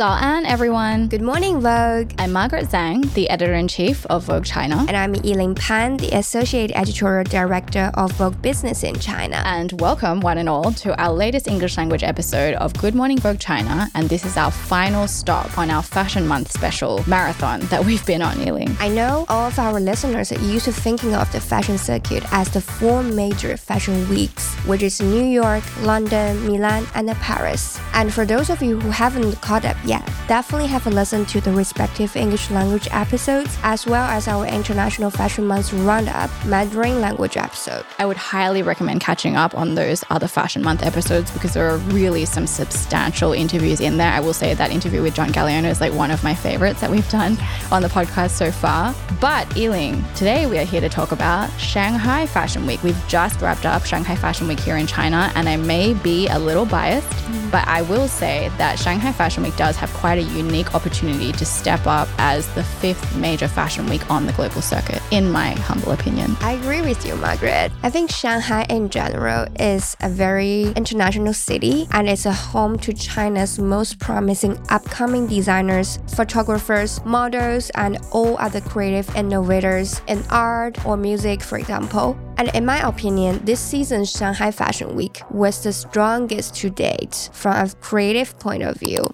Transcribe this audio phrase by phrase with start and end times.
[0.00, 1.08] 早安, everyone.
[1.08, 2.12] Good morning, Vogue.
[2.16, 4.86] I'm Margaret Zhang, the editor in chief of Vogue China.
[4.88, 9.42] And I'm Yiling Pan, the associate editorial director of Vogue Business in China.
[9.44, 13.40] And welcome, one and all, to our latest English language episode of Good Morning Vogue
[13.40, 13.90] China.
[13.94, 18.22] And this is our final stop on our Fashion Month special marathon that we've been
[18.22, 18.74] on, Yiling.
[18.80, 22.48] I know all of our listeners are used to thinking of the fashion circuit as
[22.48, 27.78] the four major fashion weeks, which is New York, London, Milan, and Paris.
[27.92, 29.89] And for those of you who haven't caught up yet,
[30.28, 35.10] definitely have a listen to the respective English language episodes as well as our International
[35.10, 37.84] Fashion Month roundup Mandarin language episode.
[37.98, 41.78] I would highly recommend catching up on those other Fashion Month episodes because there are
[41.78, 44.12] really some substantial interviews in there.
[44.12, 46.90] I will say that interview with John Galliano is like one of my favorites that
[46.90, 47.36] we've done
[47.72, 48.94] on the podcast so far.
[49.20, 52.82] But Yiling, today we are here to talk about Shanghai Fashion Week.
[52.82, 56.38] We've just wrapped up Shanghai Fashion Week here in China, and I may be a
[56.38, 57.50] little biased, mm-hmm.
[57.50, 61.44] but I will say that Shanghai Fashion Week does have quite a unique opportunity to
[61.44, 65.92] step up as the fifth major fashion week on the global circuit, in my humble
[65.92, 66.36] opinion.
[66.40, 67.72] I agree with you, Margaret.
[67.82, 72.92] I think Shanghai in general is a very international city and it's a home to
[72.92, 80.96] China's most promising upcoming designers, photographers, models, and all other creative innovators in art or
[80.96, 82.18] music, for example.
[82.40, 87.54] And in my opinion, this season's Shanghai Fashion Week was the strongest to date from
[87.54, 89.04] a creative point of view.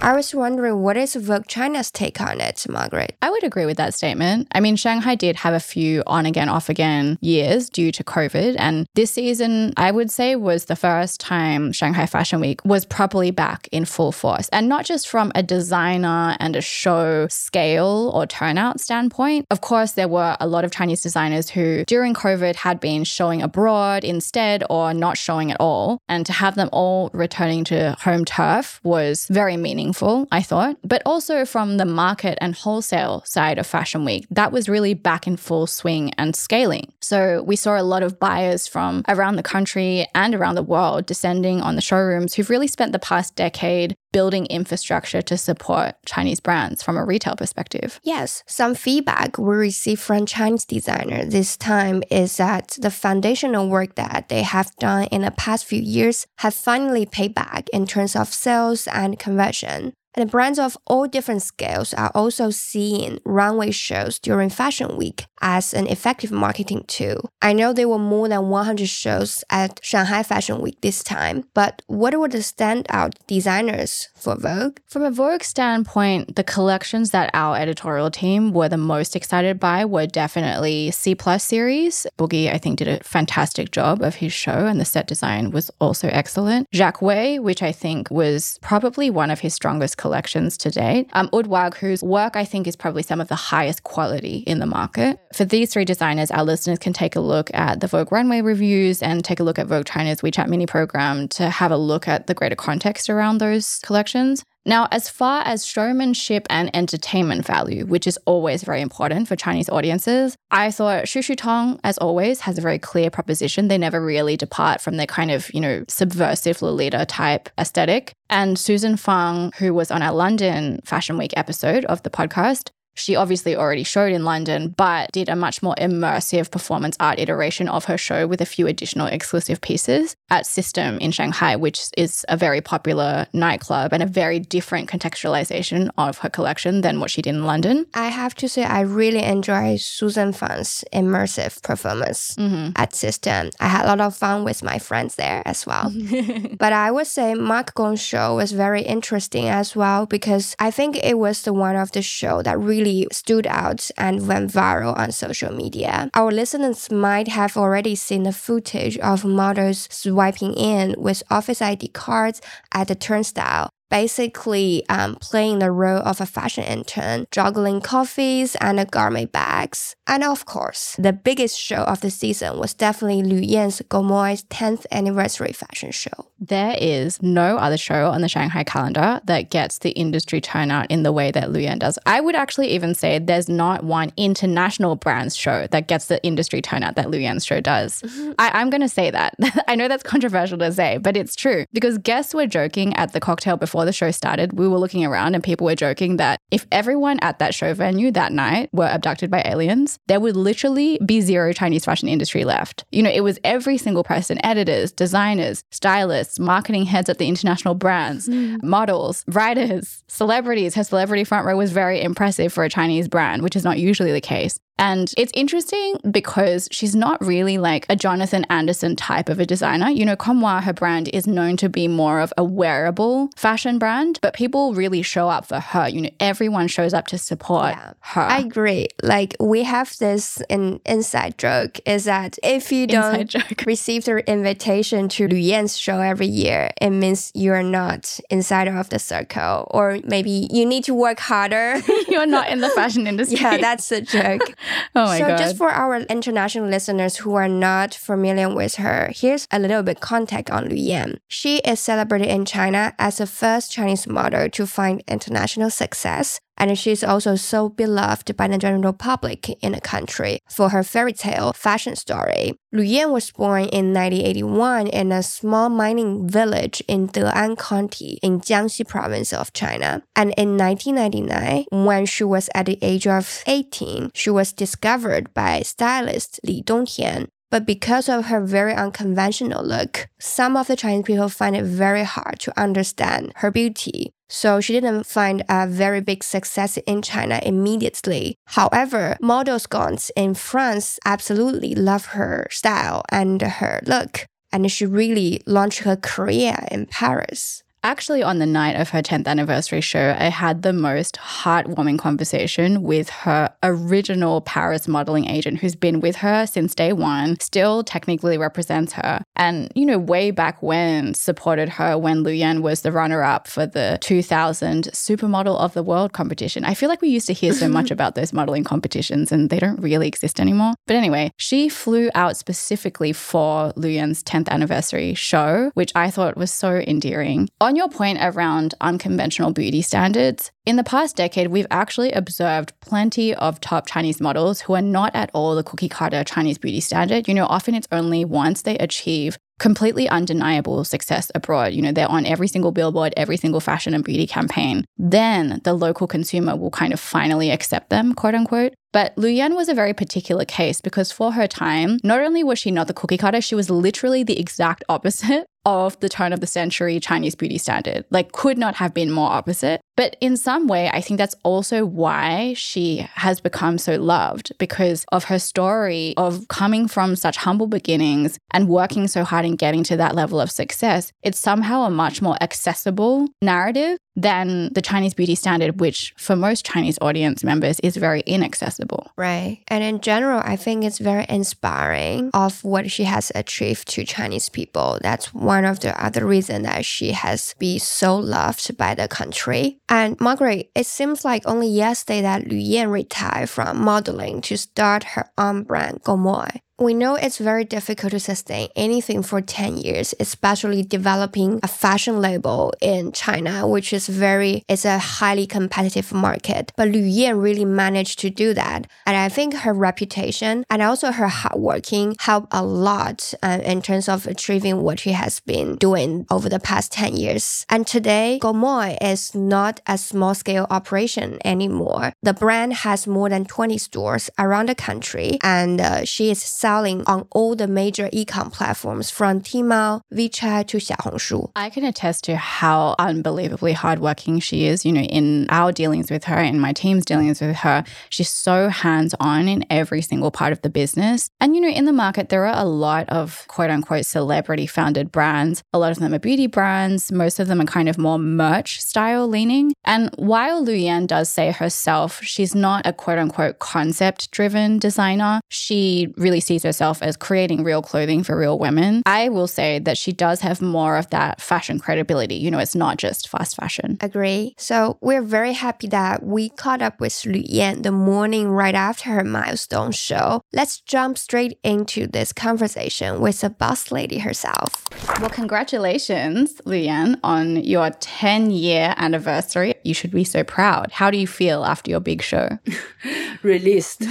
[0.00, 3.14] I was wondering what is Vogue China's take on it, Margaret?
[3.22, 4.48] I would agree with that statement.
[4.50, 8.56] I mean, Shanghai did have a few on again, off again years due to COVID.
[8.58, 13.30] And this season, I would say, was the first time Shanghai Fashion Week was properly
[13.30, 14.48] back in full force.
[14.48, 19.46] And not just from a designer and a show scale or turnout standpoint.
[19.52, 23.42] Of course, there were a lot of Chinese designers who, during COVID, had been showing
[23.42, 25.98] abroad instead or not showing at all.
[26.08, 30.76] And to have them all returning to home turf was very meaningful, I thought.
[30.82, 35.26] But also from the market and wholesale side of Fashion Week, that was really back
[35.26, 36.92] in full swing and scaling.
[37.00, 41.06] So we saw a lot of buyers from around the country and around the world
[41.06, 46.40] descending on the showrooms who've really spent the past decade building infrastructure to support Chinese
[46.40, 48.00] brands from a retail perspective.
[48.02, 53.94] Yes, some feedback we received from Chinese designers this time is that the foundational work
[53.96, 58.14] that they have done in the past few years have finally paid back in terms
[58.14, 59.94] of sales and conversion.
[60.14, 65.72] And brands of all different scales are also seeing runway shows during Fashion Week as
[65.72, 67.30] an effective marketing tool.
[67.40, 71.82] I know there were more than 100 shows at Shanghai Fashion Week this time, but
[71.86, 74.78] what were the standout designers for Vogue?
[74.86, 79.84] From a Vogue standpoint, the collections that our editorial team were the most excited by
[79.84, 82.06] were definitely C Plus series.
[82.18, 85.70] Boogie, I think, did a fantastic job of his show, and the set design was
[85.80, 86.68] also excellent.
[86.72, 91.08] Jacques Wei, which I think was probably one of his strongest collections to date.
[91.12, 94.58] Um, Uma Wang, whose work I think is probably some of the highest quality in
[94.58, 95.18] the market.
[95.32, 99.00] For these three designers, our listeners can take a look at the Vogue Runway reviews
[99.02, 102.26] and take a look at Vogue China's WeChat mini program to have a look at
[102.26, 104.44] the greater context around those collections.
[104.64, 109.68] Now, as far as showmanship and entertainment value, which is always very important for Chinese
[109.68, 113.66] audiences, I thought Shu Shu Tong, as always, has a very clear proposition.
[113.66, 118.12] They never really depart from their kind of, you know, subversive Lolita type aesthetic.
[118.30, 123.16] And Susan Fang, who was on our London Fashion Week episode of the podcast, she
[123.16, 127.86] obviously already showed in London, but did a much more immersive performance art iteration of
[127.86, 132.36] her show with a few additional exclusive pieces at System in Shanghai, which is a
[132.36, 137.30] very popular nightclub and a very different contextualization of her collection than what she did
[137.34, 137.86] in London.
[137.94, 142.72] I have to say, I really enjoyed Susan Fang's immersive performance Mhm.
[142.76, 143.50] at System.
[143.60, 145.90] I had a lot of fun with my friends there as well.
[146.58, 150.96] but I would say Mark Gong's show was very interesting as well because I think
[150.96, 152.81] it was the one of the show that really
[153.12, 156.10] stood out and went viral on social media.
[156.14, 161.88] Our listeners might have already seen the footage of models swiping in with office ID
[161.88, 162.40] cards
[162.72, 163.70] at the turnstile.
[163.90, 169.94] Basically, um, playing the role of a fashion intern, juggling coffees and gourmet bags.
[170.06, 174.44] And of course, the biggest show of the season was definitely Lu Yan's Comme Moi's
[174.44, 176.31] 10th anniversary fashion show.
[176.42, 181.04] There is no other show on the Shanghai calendar that gets the industry turnout in
[181.04, 182.00] the way that Lu Yan does.
[182.04, 186.60] I would actually even say there's not one international brands show that gets the industry
[186.60, 188.02] turnout that Lu Yan's show does.
[188.02, 188.32] Mm-hmm.
[188.40, 189.36] I, I'm going to say that.
[189.68, 193.20] I know that's controversial to say, but it's true because guests were joking at the
[193.20, 194.58] cocktail before the show started.
[194.58, 198.10] We were looking around and people were joking that if everyone at that show venue
[198.10, 202.84] that night were abducted by aliens, there would literally be zero Chinese fashion industry left.
[202.90, 207.74] You know, it was every single person, editors, designers, stylists, marketing heads at the international
[207.74, 208.62] brands, mm.
[208.62, 210.74] models, writers, celebrities.
[210.74, 214.12] Her celebrity front row was very impressive for a Chinese brand, which is not usually
[214.12, 214.58] the case.
[214.78, 219.90] And it's interesting because she's not really like a Jonathan Anderson type of a designer.
[219.90, 223.78] You know, Comme Moi, her brand is known to be more of a wearable fashion
[223.78, 225.88] brand, but people really show up for her.
[225.88, 228.22] You know, everyone shows up to support yeah, her.
[228.22, 228.88] I agree.
[229.02, 233.34] Like we have this in inside joke is that if you don't
[233.66, 238.88] receive the invitation to Lu Yan's show every year, it means you're not inside of
[238.90, 241.80] the circle, or maybe you need to work harder.
[242.08, 243.38] you're not in the fashion industry.
[243.38, 244.54] yeah, that's a joke.
[244.94, 245.38] oh my so God.
[245.38, 250.00] just for our international listeners who are not familiar with her, here's a little bit
[250.00, 251.18] context on Lu Yan.
[251.28, 256.78] She is celebrated in China as the first Chinese model to find international success and
[256.78, 261.52] she's also so beloved by the general public in the country for her fairy tale
[261.54, 262.54] fashion story.
[262.70, 268.40] Lu Yan was born in 1981 in a small mining village in De'an County in
[268.40, 270.04] Jiangxi province of China.
[270.14, 275.62] And in 1999, when she was at the age of 18, she was discovered by
[275.62, 281.28] stylist Li Dongtian but because of her very unconventional look, some of the Chinese people
[281.28, 284.14] find it very hard to understand her beauty.
[284.34, 288.36] So she didn't find a very big success in China immediately.
[288.46, 295.42] However, model scones in France absolutely love her style and her look, and she really
[295.46, 297.61] launched her career in Paris.
[297.84, 302.84] Actually, on the night of her 10th anniversary show, I had the most heartwarming conversation
[302.84, 308.38] with her original Paris modeling agent who's been with her since day one, still technically
[308.38, 309.20] represents her.
[309.34, 313.48] And, you know, way back when supported her when Lu Yan was the runner up
[313.48, 316.64] for the 2000 Supermodel of the World competition.
[316.64, 319.58] I feel like we used to hear so much about those modeling competitions and they
[319.58, 320.74] don't really exist anymore.
[320.86, 326.36] But anyway, she flew out specifically for Lu Yan's 10th anniversary show, which I thought
[326.36, 327.48] was so endearing.
[327.60, 332.78] On on your point around unconventional beauty standards, in the past decade, we've actually observed
[332.80, 336.80] plenty of top Chinese models who are not at all the cookie cutter Chinese beauty
[336.80, 337.26] standard.
[337.26, 341.72] You know, often it's only once they achieve completely undeniable success abroad.
[341.72, 344.84] You know, they're on every single billboard, every single fashion and beauty campaign.
[344.98, 348.74] Then the local consumer will kind of finally accept them, quote unquote.
[348.92, 352.58] But Lu Yan was a very particular case because for her time, not only was
[352.58, 356.40] she not the cookie cutter, she was literally the exact opposite of the turn of
[356.40, 358.04] the century Chinese beauty standard.
[358.10, 359.80] Like, could not have been more opposite.
[359.96, 365.04] But in some way, I think that's also why she has become so loved because
[365.12, 369.84] of her story of coming from such humble beginnings and working so hard and getting
[369.84, 371.12] to that level of success.
[371.22, 376.64] It's somehow a much more accessible narrative than the Chinese beauty standard, which for most
[376.64, 379.10] Chinese audience members is very inaccessible.
[379.16, 379.62] Right.
[379.68, 384.48] And in general, I think it's very inspiring of what she has achieved to Chinese
[384.48, 384.98] people.
[385.02, 389.78] That's one of the other reasons that she has been so loved by the country.
[389.88, 395.04] And Margaret, it seems like only yesterday that Lu Yan retired from modeling to start
[395.04, 396.48] her own brand, Comme Moi.
[396.82, 402.20] We know it's very difficult to sustain anything for 10 years, especially developing a fashion
[402.20, 406.72] label in China, which is very, it's a highly competitive market.
[406.76, 408.88] But Lu Yan really managed to do that.
[409.06, 413.80] And I think her reputation and also her hard working help a lot uh, in
[413.80, 417.64] terms of achieving what she has been doing over the past 10 years.
[417.68, 422.12] And today, Comme Moi is not a small scale operation anymore.
[422.24, 426.71] The brand has more than 20 stores around the country and uh, she is selling
[426.72, 431.50] selling on all the major e-com platforms from Tmall, WeChat to Xiaohongshu.
[431.54, 434.86] I can attest to how unbelievably hardworking she is.
[434.86, 438.70] You know, in our dealings with her, in my team's dealings with her, she's so
[438.70, 441.28] hands-on in every single part of the business.
[441.40, 445.12] And you know, in the market, there are a lot of quote unquote celebrity founded
[445.12, 445.62] brands.
[445.74, 447.12] A lot of them are beauty brands.
[447.12, 449.74] Most of them are kind of more merch style leaning.
[449.84, 455.42] And while Lu Yan does say herself, she's not a quote unquote concept driven designer,
[455.50, 459.78] she really sees sees herself as creating real clothing for real women, I will say
[459.78, 462.34] that she does have more of that fashion credibility.
[462.34, 463.96] You know, it's not just fast fashion.
[464.02, 464.54] Agree.
[464.58, 469.08] So we're very happy that we caught up with Lu Yan the morning right after
[469.10, 470.42] her milestone show.
[470.52, 474.84] Let's jump straight into this conversation with the boss lady herself.
[475.20, 479.74] Well, congratulations, Lu Yan, on your 10 year anniversary.
[479.84, 480.92] You should be so proud.
[480.92, 482.58] How do you feel after your big show?
[483.42, 484.04] Released,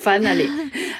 [0.00, 0.48] finally.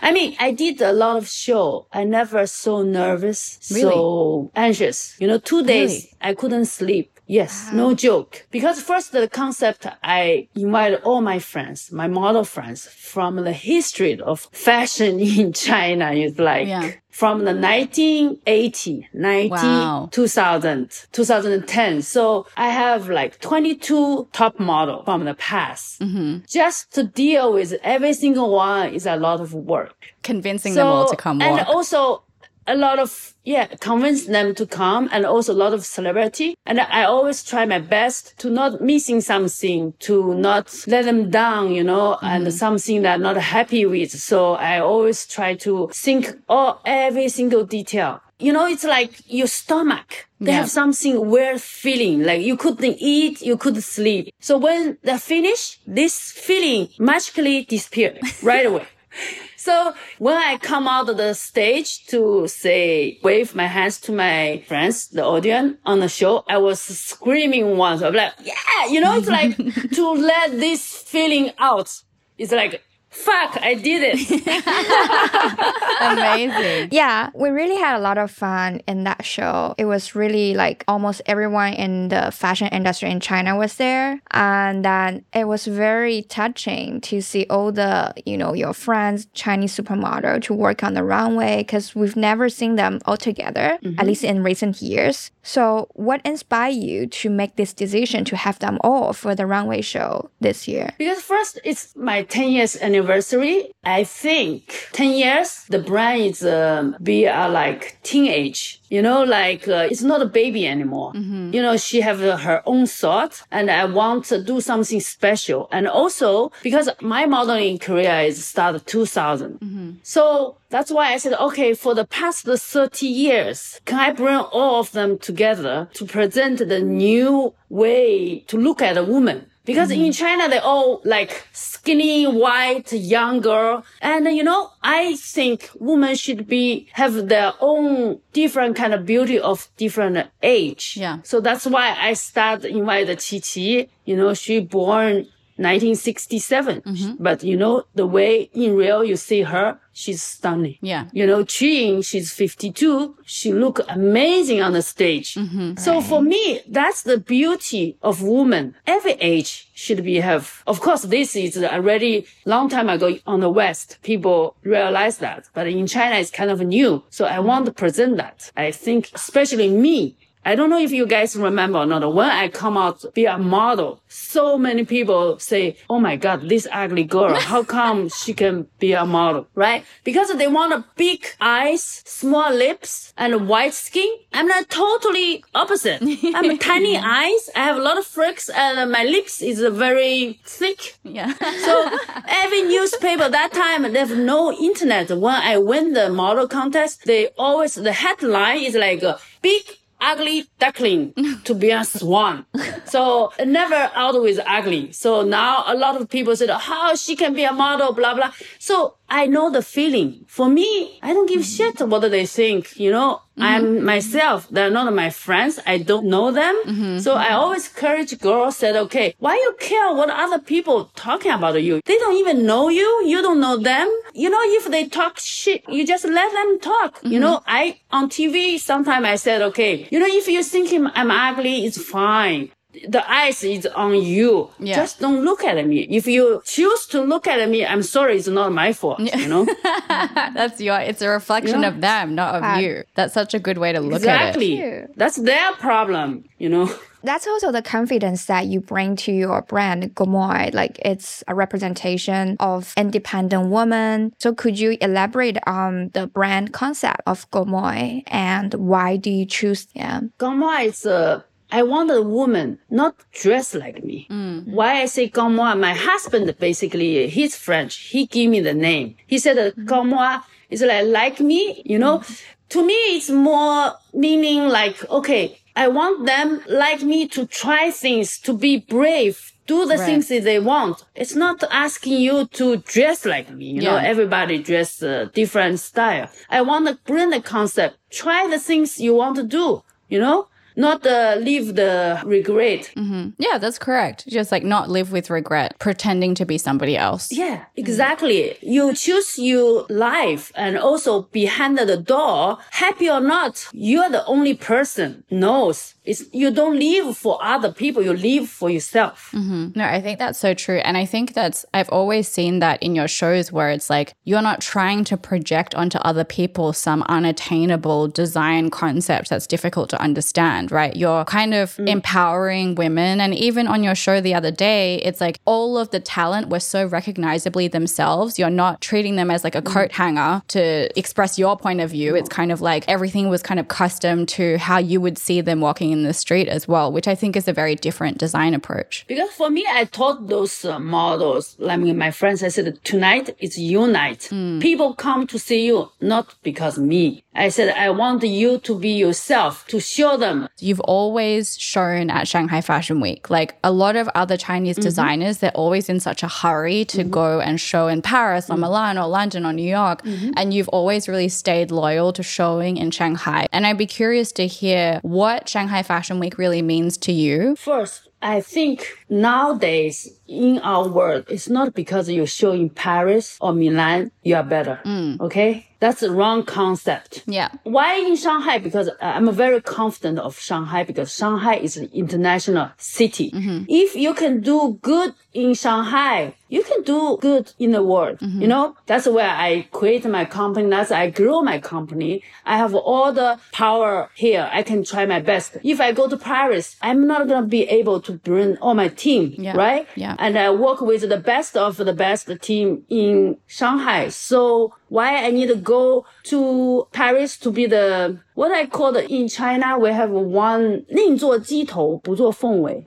[0.02, 1.86] I mean, I did did a lot of show.
[1.92, 3.82] I never so nervous, really?
[3.82, 5.16] so anxious.
[5.20, 6.12] You know, two days really?
[6.20, 8.46] I couldn't sleep Yes, no joke.
[8.50, 14.18] Because first the concept, I invited all my friends, my model friends from the history
[14.20, 16.10] of fashion in China.
[16.12, 16.90] It's like Yeah.
[17.10, 20.08] from the 1980, 90, Wow.
[20.12, 22.02] 2000, 2010.
[22.02, 26.00] So I have like 22 top model from the past.
[26.00, 26.38] Mm-hmm.
[26.48, 31.08] Just to deal with every single one is a lot of work Convincing them all
[31.08, 31.68] to come and walk.
[31.68, 32.22] also
[32.68, 36.54] a lot of yeah convince them to come and also a lot of celebrity.
[36.66, 41.64] And i always try my best to not missing something to not let them down
[41.78, 42.26] you know Mm-hmm.
[42.46, 44.10] and something that I'm not happy with.
[44.30, 48.20] So i always try to think all every single detail.
[48.46, 50.08] You know it's like your stomach.
[50.40, 50.58] They Yeah.
[50.60, 52.16] have something weird feeling.
[52.30, 54.24] Like you couldn't eat you couldn't sleep.
[54.40, 55.60] So when they finish
[55.98, 56.14] this
[56.48, 56.82] feeling
[57.12, 58.10] magically disappear
[58.42, 58.86] right away
[59.68, 64.64] so when I come out of the stage to say, wave my hands to my
[64.66, 68.00] friends, the audience on the show, I was screaming once.
[68.00, 69.56] I'm like, yeah, you know, it's like
[69.96, 71.92] to let this feeling out.
[72.38, 74.18] It's like, fuck, I did it.
[76.00, 76.90] Amazing.
[76.92, 79.74] Yeah, we really had a lot of fun in that show.
[79.78, 84.20] It was really like almost everyone in the fashion industry in China was there.
[84.30, 89.76] And then it was very touching to see all the, you know, your friends, Chinese
[89.76, 94.06] supermodel to work on the runway because we've never seen them all together, at mm-hmm.
[94.06, 95.30] least in recent years.
[95.48, 99.80] So, what inspired you to make this decision to have them all for the runway
[99.80, 100.90] show this year?
[100.98, 103.72] Because first, it's my 10 years anniversary.
[103.82, 108.77] I think 10 years, the brand is um, be uh, like teenage.
[108.90, 111.12] You know, like uh, it's not a baby anymore.
[111.54, 115.68] You know, she have uh, her own thought, and I want to do something special.
[115.72, 121.74] And also because my modeling career is started 2000, so that's why I said, okay,
[121.74, 126.80] for the past 30 years, can I bring all of them together to present the
[126.80, 129.47] new way to look at a woman?
[129.68, 130.10] Because in mm-hmm.
[130.12, 133.84] China, they're all like skinny, white, young girl.
[134.00, 139.38] And you know, I think women should be, have their own different kind of beauty
[139.38, 140.96] of different age.
[140.96, 141.18] Yeah.
[141.22, 143.88] So that's why I start invite Qi Qi.
[144.06, 145.26] You know, she born
[145.58, 146.82] 1967.
[146.82, 147.22] Mm-hmm.
[147.22, 150.78] But you know, the way in real you see her, she's stunning.
[150.80, 151.06] Yeah.
[151.12, 153.16] You know, Qing, she's 52.
[153.24, 155.34] She look amazing on the stage.
[155.34, 155.76] Mm-hmm.
[155.76, 158.76] So for me, that's the beauty of woman.
[158.86, 160.62] Every age should be have.
[160.66, 163.98] Of course, this is already long time ago on the West.
[164.02, 167.02] People realize that, but in China, it's kind of new.
[167.10, 168.50] So I want to present that.
[168.56, 172.14] I think, especially me, I don't know if you guys remember or not.
[172.14, 176.48] When I come out to be a model, so many people say, "Oh my God,
[176.48, 177.34] this ugly girl!
[177.52, 179.84] How come she can be a model?" Right?
[180.04, 184.10] Because they want a big eyes, small lips, and white skin.
[184.32, 186.00] I'm not totally opposite.
[186.02, 187.50] I'm tiny eyes.
[187.54, 190.96] I have a lot of freaks, and my lips is very thick.
[191.02, 191.32] Yeah.
[191.64, 191.90] So
[192.28, 195.10] every newspaper that time they have no internet.
[195.10, 199.62] When I win the model contest, they always the headline is like uh, big
[200.00, 201.14] ugly duckling
[201.44, 202.46] to be a swan.
[202.84, 204.92] So never always ugly.
[204.92, 208.14] So now a lot of people said oh, how she can be a model, blah
[208.14, 208.32] blah.
[208.58, 210.24] So I know the feeling.
[210.26, 212.78] For me, I don't give shit what they think.
[212.78, 213.84] You know, I'm mm-hmm.
[213.84, 214.48] myself.
[214.50, 215.58] They're not my friends.
[215.66, 216.54] I don't know them.
[216.66, 216.98] Mm-hmm.
[216.98, 221.62] So I always encourage girls said, okay, why you care what other people talking about
[221.62, 221.80] you?
[221.84, 223.04] They don't even know you.
[223.06, 223.88] You don't know them.
[224.14, 227.00] You know, if they talk shit, you just let them talk.
[227.02, 227.20] You mm-hmm.
[227.20, 231.64] know, I, on TV, sometimes I said, okay, you know, if you think I'm ugly,
[231.64, 232.50] it's fine
[232.86, 234.50] the eyes is on you.
[234.58, 234.76] Yeah.
[234.76, 235.80] Just don't look at me.
[235.90, 239.00] If you choose to look at me, I'm sorry, it's not my fault.
[239.00, 239.46] You know?
[239.88, 241.68] That's your, it's a reflection Yeah.
[241.68, 242.84] of them, not of you.
[242.94, 244.36] That's such a good way to look at it.
[244.36, 244.84] exactly.
[244.96, 246.72] That's their problem, you know?
[247.04, 250.50] That's also the confidence that you bring to your brand, Comme Moi.
[250.52, 254.12] Like it's a representation of independent woman.
[254.18, 259.26] So could you elaborate on the brand concept of Comme Moi and why do you
[259.26, 260.12] choose them?
[260.18, 264.06] Comme Moi is uh, I want a woman not dressed like me.
[264.44, 265.54] Why I say Comme Moi?
[265.54, 267.76] My husband basically, he's French.
[267.76, 268.96] He gave me the name.
[269.06, 270.18] He said uh, Comme Moi
[270.50, 271.62] is like like me.
[271.64, 272.02] You know,
[272.50, 278.18] to me it's more meaning like okay, I want them like me to try things,
[278.20, 279.32] to be brave.
[279.46, 279.86] Do the Right.
[279.86, 280.84] things that they want.
[280.94, 283.46] It's not asking you to dress like me.
[283.46, 286.10] You know, everybody dress uh, different style.
[286.28, 287.78] I want to bring the concept.
[287.90, 289.62] Try the things you want to do.
[289.88, 290.28] You know,
[290.58, 292.70] not uh, live the regret.
[293.18, 294.06] Yeah, that's correct.
[294.08, 297.10] Just like not live with regret, pretending to be somebody else.
[297.12, 298.36] Yeah, exactly.
[298.42, 304.34] You choose your life and also behind the door, happy or not, you're the only
[304.34, 305.74] person knows.
[305.88, 309.10] It's, you don't live for other people, you live for yourself.
[309.14, 309.58] Mm-hmm.
[309.58, 310.58] No, I think that's so true.
[310.58, 314.22] And I think that's, I've always seen that in your shows where it's like you're
[314.22, 320.52] not trying to project onto other people some unattainable design concept that's difficult to understand,
[320.52, 320.76] right?
[320.76, 321.68] You're kind of mm.
[321.68, 323.00] empowering women.
[323.00, 326.40] And even on your show the other day, it's like all of the talent were
[326.40, 328.18] so recognizably themselves.
[328.18, 329.46] You're not treating them as like a mm.
[329.46, 331.96] coat hanger to express your point of view.
[331.96, 335.40] It's kind of like everything was kind of custom to how you would see them
[335.40, 338.84] walking in the street as well, which I think is a very different design approach.
[338.88, 343.14] Because for me, I taught those uh, models, I mean, my friends, I said, tonight
[343.18, 344.06] it's your night.
[344.10, 344.38] Hmm.
[344.40, 347.04] People come to see you, not because me.
[347.14, 350.28] I said, I want you to be yourself, to show them.
[350.38, 353.10] You've always shown at Shanghai Fashion Week.
[353.10, 354.62] Like a lot of other Chinese mm-hmm.
[354.62, 356.90] designers, they're always in such a hurry to mm-hmm.
[356.90, 358.42] go and show in Paris or mm-hmm.
[358.42, 359.80] Milan or London or New York.
[360.16, 363.26] And you've always really stayed loyal to showing in Shanghai.
[363.32, 367.36] And I'd be curious to hear what Shanghai Fashion Week really means to you.
[367.36, 368.58] First, I think
[368.88, 374.22] nowadays in our world, it's not because you show in Paris or Milan, you are
[374.22, 374.60] better.
[374.64, 375.00] Mm.
[375.00, 375.46] Okay?
[375.60, 377.02] That's the wrong concept.
[377.06, 377.30] Yeah.
[377.42, 378.38] Why in Shanghai?
[378.38, 383.10] Because I'm very confident of Shanghai because Shanghai is an international city.
[383.10, 383.44] Mm-hmm.
[383.48, 387.97] If you can do good in Shanghai, you can do good in the world.
[388.01, 390.49] You know, that's where I create my company.
[390.49, 392.01] That's I grow my company.
[392.25, 394.27] I have all the power here.
[394.31, 395.37] I can try my best.
[395.43, 398.69] If I go to Paris, I'm not going to be able to bring all my
[398.69, 399.35] team, Yeah.
[399.37, 399.67] right?
[399.75, 399.95] Yeah.
[399.99, 403.89] And I work with the best of the best team in Shanghai.
[403.89, 408.83] So why I need to go to Paris to be the what I call the
[408.89, 412.65] in China we have one 宁做鸡头不做凤尾.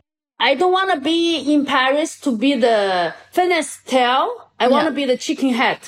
[0.49, 4.23] I don't want to be in Paris to be the fitness tail.
[4.59, 4.95] I want to Yeah.
[5.01, 5.79] be the chicken head.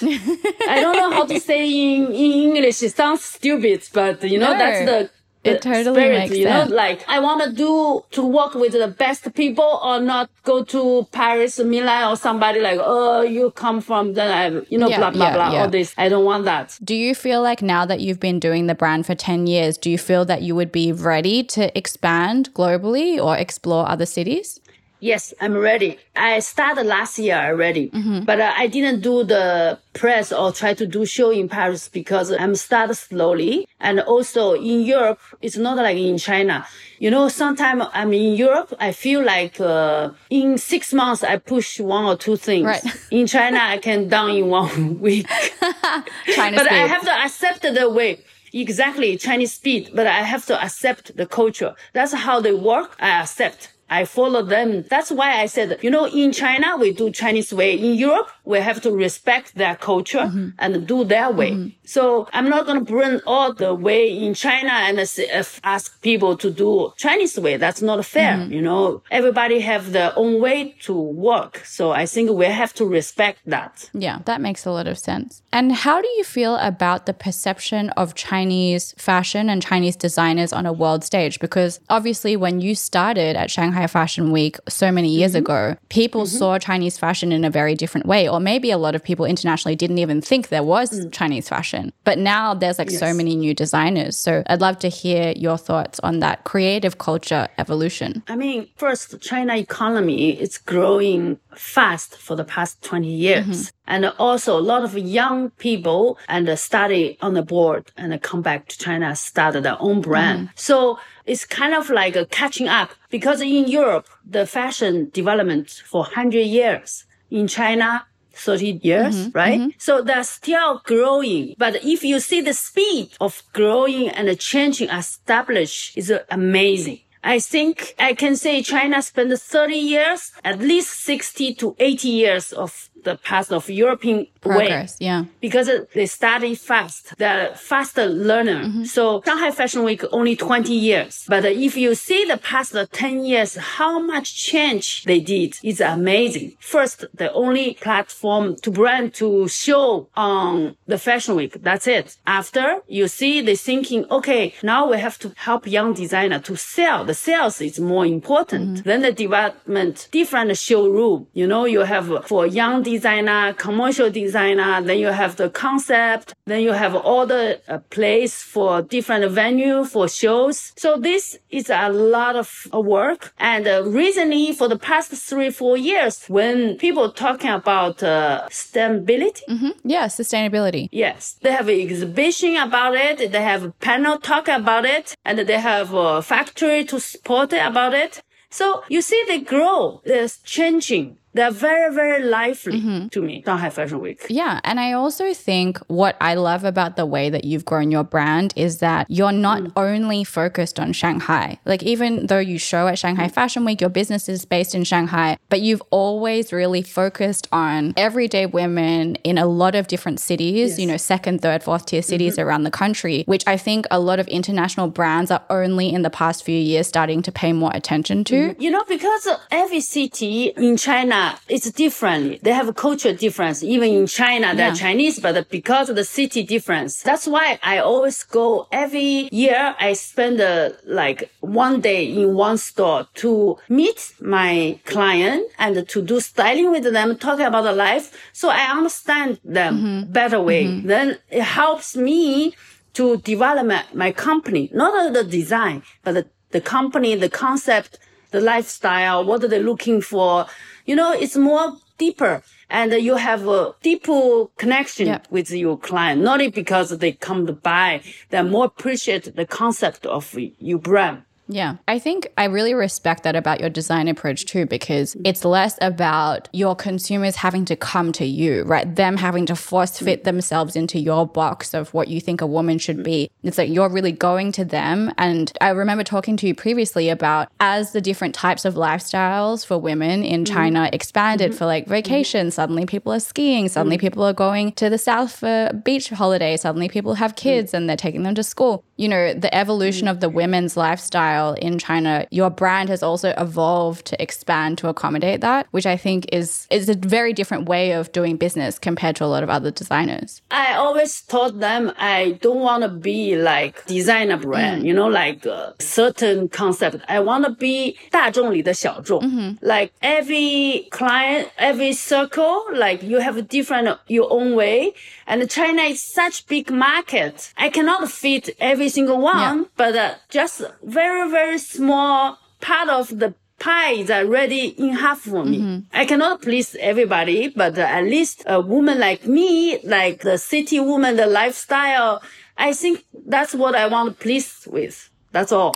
[0.76, 1.62] I don't know how to say
[1.96, 2.82] in, in English.
[2.84, 4.58] It sounds stupid, but you know, No.
[4.64, 5.00] that's the,
[5.44, 6.70] It totally spirit, makes you sense.
[6.70, 10.64] know, like I want to do to work with the best people or not go
[10.64, 14.98] to Paris, Milan or somebody like, oh, you come from then I, you know, Yeah,
[15.00, 15.62] blah, blah, yeah, blah, yeah.
[15.64, 15.94] all this.
[15.98, 16.78] I don't want that.
[16.84, 19.90] Do you feel like now that you've been doing the brand for 10 years, do
[19.90, 24.60] you feel that you would be ready to expand globally or explore other cities?
[25.04, 26.00] Yes, I'm ready.
[26.16, 27.92] I started last year already,
[28.24, 32.32] but uh, I didn't do the press or try to do show in Paris because
[32.32, 33.68] I'm started slowly.
[33.82, 36.66] And also in Europe, it's not like in China.
[37.00, 41.82] You know, sometimes I'm in Europe, I feel like uh, in six months I push
[41.82, 42.66] one or two things.
[42.66, 42.86] Right.
[43.12, 45.28] In China, I can done in one week.
[46.34, 48.22] China but I have to accept the way.
[48.54, 51.76] Exactly, Chinese speed, but I have to accept the culture.
[51.92, 52.96] That's how they work.
[53.00, 53.73] I accept.
[53.94, 54.84] I follow them.
[54.90, 57.78] That's why I said, you know, in China, we do Chinese way.
[57.78, 60.50] In Europe, we have to respect their culture mm-hmm.
[60.58, 61.52] and do their way.
[61.52, 61.68] Mm-hmm.
[61.86, 66.36] So I'm not going to bring all the way in China and uh, ask people
[66.38, 67.58] to do Chinese way.
[67.58, 68.34] That's not fair.
[68.38, 68.54] Mm-hmm.
[68.54, 71.62] You know, everybody have their own way to work.
[71.64, 73.92] So I think we have to respect that.
[73.94, 75.44] Yeah, that makes a lot of sense.
[75.52, 80.66] And how do you feel about the perception of Chinese fashion and Chinese designers on
[80.66, 81.40] a world stage?
[81.40, 85.40] Because obviously, when you started at Shanghai Fashion Week so many years mm-hmm.
[85.40, 86.38] ago, people mm-hmm.
[86.38, 88.28] saw Chinese fashion in a very different way.
[88.28, 91.12] Or maybe a lot of people internationally didn't even think there was mm.
[91.12, 91.94] Chinese fashion.
[92.04, 94.18] But now there's like so many new designers.
[94.18, 98.24] So I'd love to hear your thoughts on that creative culture evolution.
[98.28, 103.46] I mean, first, China economy is growing fast for the past 20 years.
[103.46, 103.76] Mm-hmm.
[103.86, 108.68] And also a lot of young people and study on the board and come back
[108.70, 110.50] to China, start their own brand.
[110.56, 116.02] So it's kind of like uh, catching up because in Europe, the fashion development for
[116.02, 117.06] 100 years.
[117.32, 119.60] In China, 30 years, right?
[119.78, 121.56] So they're still growing.
[121.58, 127.00] But if you see the speed of growing and changing established is amazing.
[127.24, 132.52] I think I can say China spent 30 years, at least 60 to 80 years
[132.52, 135.26] of the past of European way Progress, yeah.
[135.40, 137.18] because they study fast.
[137.18, 138.64] They're faster learner.
[138.64, 138.84] Mm-hmm.
[138.86, 141.26] So Shanghai Fashion Week only 20 years.
[141.28, 146.56] But if you see the past 10 years, how much change they did is amazing.
[146.60, 151.62] First, the only platform to brand to show on the Fashion Week.
[151.62, 152.18] That's it.
[152.26, 157.06] After you see they thinking, okay, now we have to help young designer to sell.
[157.06, 158.80] The sales is more important.
[158.80, 158.90] Mm-hmm.
[158.90, 161.28] Then the development, different showroom.
[161.34, 166.62] You know, you have for young designer, commercial designer, then you have the concept, then
[166.62, 170.74] you have all the uh, place for different venue for shows.
[170.78, 173.34] So this is a lot of uh, work.
[173.38, 179.42] And uh, recently, for the past three, four years, when people talking about uh, sustainability,
[179.50, 179.72] mm-hmm.
[179.84, 180.90] yeah, sustainability.
[180.92, 183.32] Yes, they have an exhibition about it.
[183.32, 187.66] They have a panel talk about it, and they have a factory to support it
[187.66, 188.22] about it.
[188.50, 190.02] So you see, they grow.
[190.06, 193.08] They're changing they're very, very lively mm-hmm.
[193.08, 194.26] to me, Shanghai Fashion Week.
[194.30, 194.60] Yeah.
[194.64, 198.54] And I also think what I love about the way that you've grown your brand
[198.56, 199.72] is that you're not mm.
[199.76, 201.60] only focused on Shanghai.
[201.66, 205.38] Like, even though you show at Shanghai Fashion Week, your business is based in Shanghai,
[205.50, 210.80] but you've always really focused on everyday women in a lot of different cities, yes.
[210.80, 212.48] you know, second, third, fourth tier cities mm-hmm.
[212.48, 216.10] around the country, which I think a lot of international brands are only in the
[216.10, 218.36] past few years starting to pay more attention to.
[218.36, 218.62] Mm-hmm.
[218.62, 222.44] You know, because every city in China it's different.
[222.44, 223.64] They have a cultural difference.
[223.64, 224.86] Even in China, they're yeah.
[224.86, 229.76] Chinese, but because of the city difference, that's why I always go every year.
[229.80, 236.02] I spend uh, like one day in one store to meet my client and to
[236.02, 238.06] do styling with them, talking about the life.
[238.34, 240.12] So I understand them mm-hmm.
[240.12, 240.66] better way.
[240.66, 240.88] Mm-hmm.
[240.88, 242.56] Then it helps me
[242.94, 248.00] to develop my, my company, not the design, but the, the company, the concept,
[248.32, 250.46] the lifestyle, what are they looking for?
[250.86, 255.20] You know, it's more deeper and you have a deeper connection yeah.
[255.30, 260.36] with your client, not because they come to buy, they more appreciate the concept of
[260.60, 261.24] your brand.
[261.48, 261.78] Yeah.
[261.88, 266.48] I think I really respect that about your design approach too, because it's less about
[266.54, 268.96] your consumers having to come to you, right?
[268.96, 272.80] Them having to force fit themselves into your box of what you think a woman
[272.80, 273.30] should be.
[273.44, 275.14] It's like you're really going to them.
[275.18, 279.78] And I remember talking to you previously about as the different types of lifestyles for
[279.78, 280.54] women in mm-hmm.
[280.54, 281.58] China expanded mm-hmm.
[281.58, 284.08] for like vacation, suddenly people are skiing, suddenly mm-hmm.
[284.08, 287.98] people are going to the south for beach holiday, suddenly people have kids and they're
[287.98, 288.84] taking them to school.
[288.96, 293.29] You know, the evolution of the women's lifestyle style in China, your brand has also
[293.47, 297.85] evolved to expand to accommodate that, which I think is is a very different way
[297.99, 300.31] of doing business compared to a lot of other designers.
[300.51, 303.21] I always told them I don't want to be
[303.53, 304.87] like designer brand, mm.
[304.87, 306.97] you know, like a certain concept.
[307.09, 309.21] I want to be 大众里的小众.
[309.21, 309.57] Mm-hmm.
[309.61, 314.93] Like every client, every circle, like you have a different your own way.
[315.28, 317.54] and China is such big market.
[317.58, 319.66] I cannot fit every single one, yeah.
[319.76, 325.46] but uh, just very very, small part of the pie is already in half for
[325.46, 325.60] me.
[325.60, 325.80] Mm-hmm.
[325.94, 331.16] I cannot please everybody, but at least a woman like me, like the city woman,
[331.16, 332.22] the lifestyle,
[332.58, 335.10] I think that's what I want to please with.
[335.32, 335.76] That's all.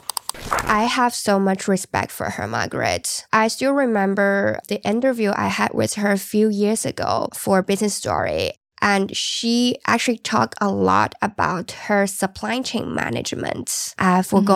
[0.63, 3.25] I have so much respect for her, Margaret.
[3.33, 7.95] I still remember the interview I had with her a few years ago for Business
[7.95, 14.47] Story and she actually talked a lot about her supply chain management uh, for mm-hmm.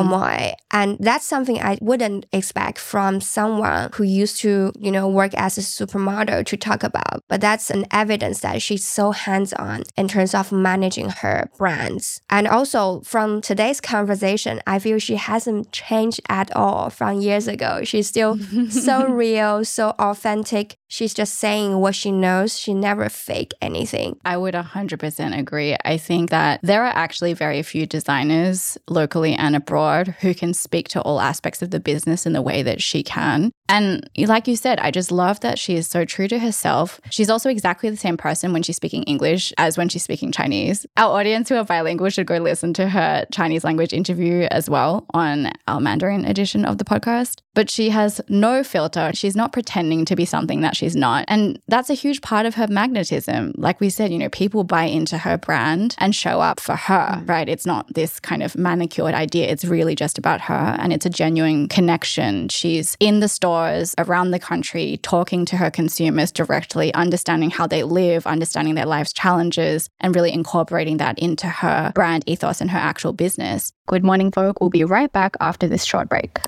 [0.72, 5.58] And that's something I wouldn't expect from someone who used to, you know, work as
[5.58, 7.24] a supermodel to talk about.
[7.28, 12.22] But that's an evidence that she's so hands-on in terms of managing her brands.
[12.30, 17.82] And also from today's conversation, I feel she hasn't changed at all from years ago.
[17.84, 18.38] She's still
[18.70, 20.78] so real, so authentic.
[20.88, 22.60] She's just saying what she knows.
[22.60, 24.11] She never fake anything.
[24.26, 25.76] I would 100% agree.
[25.86, 30.88] I think that there are actually very few designers locally and abroad who can speak
[30.90, 33.52] to all aspects of the business in the way that she can.
[33.72, 37.00] And like you said, I just love that she is so true to herself.
[37.10, 40.86] She's also exactly the same person when she's speaking English as when she's speaking Chinese.
[40.98, 45.06] Our audience who are bilingual should go listen to her Chinese language interview as well
[45.14, 47.40] on our Mandarin edition of the podcast.
[47.54, 49.12] But she has no filter.
[49.14, 51.26] She's not pretending to be something that she's not.
[51.30, 53.54] And that's a huge part of her magnetism.
[53.56, 57.22] Like we said, you know, people buy into her brand and show up for her,
[57.22, 57.30] mm.
[57.30, 57.48] right?
[57.48, 59.48] It's not this kind of manicured idea.
[59.48, 62.50] It's really just about her and it's a genuine connection.
[62.50, 63.30] She's in the
[63.98, 69.14] around the country talking to her consumers directly, understanding how they live, understanding their life's
[69.14, 73.72] challenges, and really incorporating that into her brand ethos and her actual business.
[73.88, 74.58] Good morning, Vogue.
[74.60, 76.40] We'll be right back after this short break.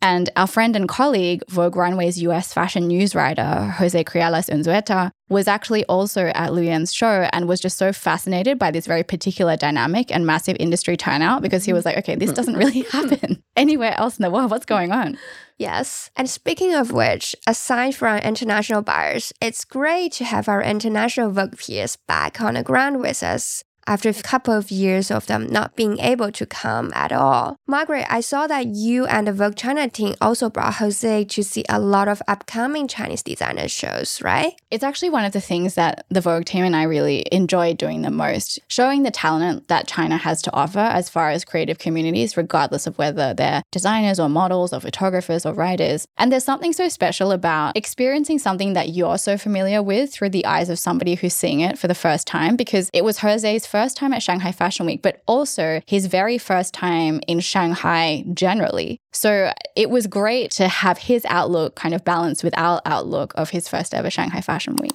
[0.00, 5.84] And our friend and colleague, Vogue Runway's US fashion news writer, Jose Criales-Unzuêta, was actually
[5.86, 10.10] also at Lu Yan's show and was just so fascinated by this very particular dynamic
[10.10, 13.08] and massive industry turnout because he was like, okay, this doesn't really mm-hmm.
[13.08, 14.50] happen anywhere else in the world.
[14.50, 15.18] What's going on?
[15.58, 16.10] Yes.
[16.16, 21.58] And speaking of which, aside from international buyers, it's great to have our international Vogue
[21.58, 23.64] peers back on the ground with us.
[23.88, 27.56] After a couple of years of them not being able to come at all.
[27.66, 31.64] Margaret, I saw that you and the Vogue China team also brought Jose to see
[31.68, 34.52] a lot of upcoming Chinese designer shows, right?
[34.70, 38.02] It's actually one of the things that the Vogue team and I really enjoy doing
[38.02, 42.36] the most, showing the talent that China has to offer as far as creative communities,
[42.36, 46.06] regardless of whether they're designers or models or photographers or writers.
[46.18, 50.44] And there's something so special about experiencing something that you're so familiar with through the
[50.44, 53.96] eyes of somebody who's seeing it for the first time, because it was Jose's first
[53.96, 59.00] time at Shanghai Fashion Week, but also his very first time in Shanghai generally.
[59.12, 63.50] So it was great to have his outlook kind of balanced with our outlook of
[63.50, 64.92] his first ever Shanghai Fashion Week.